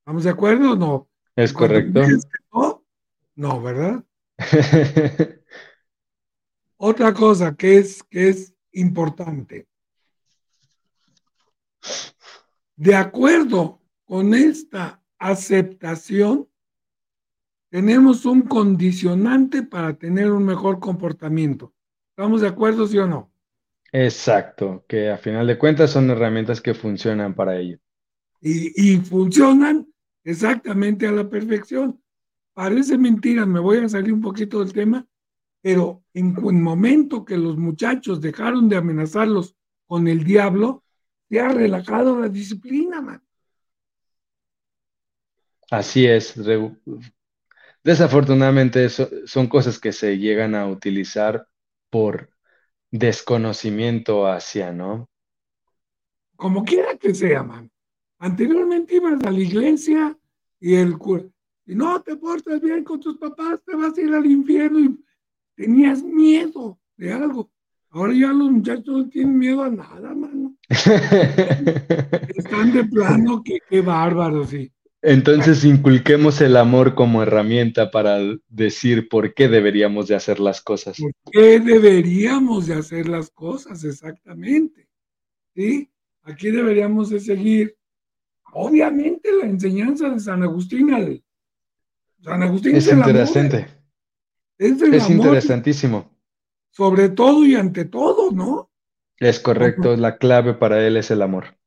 [0.00, 1.08] ¿Estamos de acuerdo o no?
[1.36, 2.02] Es correcto.
[3.34, 4.04] No, ¿verdad?
[6.76, 9.68] Otra cosa que es, que es importante.
[12.76, 16.48] De acuerdo con esta aceptación,
[17.70, 21.74] tenemos un condicionante para tener un mejor comportamiento.
[22.10, 23.30] ¿Estamos de acuerdo, sí o no?
[23.92, 27.78] Exacto, que a final de cuentas son herramientas que funcionan para ello.
[28.40, 29.86] Y, y funcionan
[30.24, 32.00] exactamente a la perfección.
[32.52, 35.06] Parece mentira, me voy a salir un poquito del tema,
[35.62, 40.84] pero en el momento que los muchachos dejaron de amenazarlos con el diablo,
[41.28, 43.22] se ha relajado la disciplina, man.
[45.70, 46.34] Así es.
[47.84, 51.46] Desafortunadamente son cosas que se llegan a utilizar
[51.90, 52.30] por
[52.90, 55.08] desconocimiento hacia, ¿no?
[56.36, 57.70] Como quiera que sea, man.
[58.18, 60.18] Anteriormente ibas a la iglesia
[60.60, 60.96] y el
[61.68, 64.98] si no te portas bien con tus papás, te vas a ir al infierno y
[65.54, 67.50] tenías miedo de algo.
[67.90, 70.56] Ahora ya los muchachos no tienen miedo a nada, mano.
[72.36, 74.72] Están de plano que qué bárbaros, sí.
[75.00, 78.18] Entonces inculquemos el amor como herramienta para
[78.48, 80.98] decir por qué deberíamos de hacer las cosas.
[80.98, 83.84] ¿Por qué deberíamos de hacer las cosas?
[83.84, 84.88] Exactamente.
[85.54, 85.90] ¿Sí?
[86.22, 87.76] Aquí deberíamos de seguir,
[88.52, 91.22] obviamente, la enseñanza de San Agustín al,
[92.22, 93.66] San Agustín es, interesante.
[94.58, 96.10] Es, interesantísimo.
[96.70, 98.70] Sobre todo y ante todo, ¿no?
[99.18, 101.57] Es correcto, la clave para él es el amor.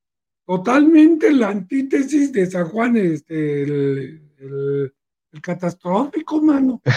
[0.45, 4.21] Totalmente la antítesis de San Juan, este, el,
[5.41, 6.81] catastrófico, mano.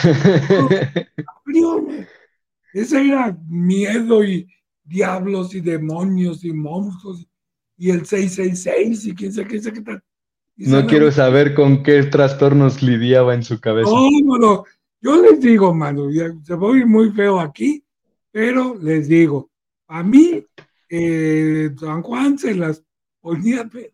[2.72, 4.48] Ese era miedo y
[4.82, 7.26] diablos y demonios y monstruos
[7.76, 10.02] y el 666 y quién sabe qué, qué tal.
[10.56, 13.90] No quiero saber con qué trastornos lidiaba en su cabeza.
[13.90, 14.64] No, no,
[15.00, 16.08] Yo les digo, mano,
[16.44, 17.84] se voy muy feo aquí,
[18.30, 19.50] pero les digo,
[19.88, 20.44] a mí,
[20.88, 22.84] eh, San Juan se las
[23.24, 23.90] ponía, pero,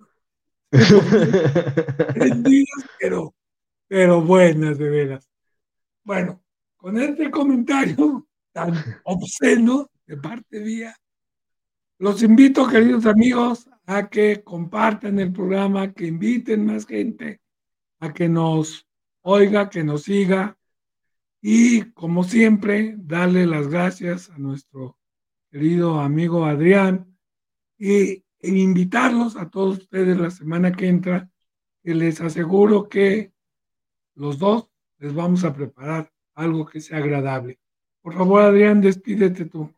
[2.99, 3.35] pero,
[3.87, 5.31] pero buenas, de veras.
[6.03, 6.43] Bueno,
[6.77, 8.75] con este comentario tan
[9.05, 10.97] obsceno de parte mía,
[12.01, 17.41] los invito, queridos amigos, a que compartan el programa, que inviten más gente
[18.01, 18.85] a que nos
[19.21, 20.59] oiga, que nos siga
[21.41, 24.99] y como siempre, darle las gracias a nuestro
[25.53, 27.17] querido amigo Adrián
[27.79, 31.29] y, e invitarlos a todos ustedes la semana que entra,
[31.83, 33.33] que les aseguro que
[34.15, 34.69] los dos
[34.99, 37.59] les vamos a preparar algo que sea agradable.
[38.03, 39.73] Por favor, Adrián, despídete tú.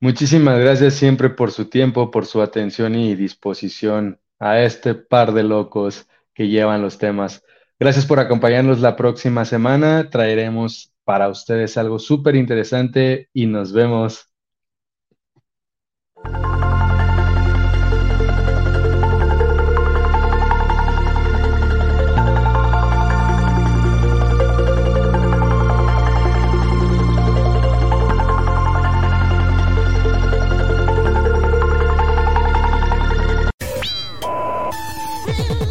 [0.00, 5.42] Muchísimas gracias siempre por su tiempo, por su atención y disposición a este par de
[5.42, 7.42] locos que llevan los temas.
[7.80, 10.08] Gracias por acompañarnos la próxima semana.
[10.08, 14.30] Traeremos para ustedes algo súper interesante y nos vemos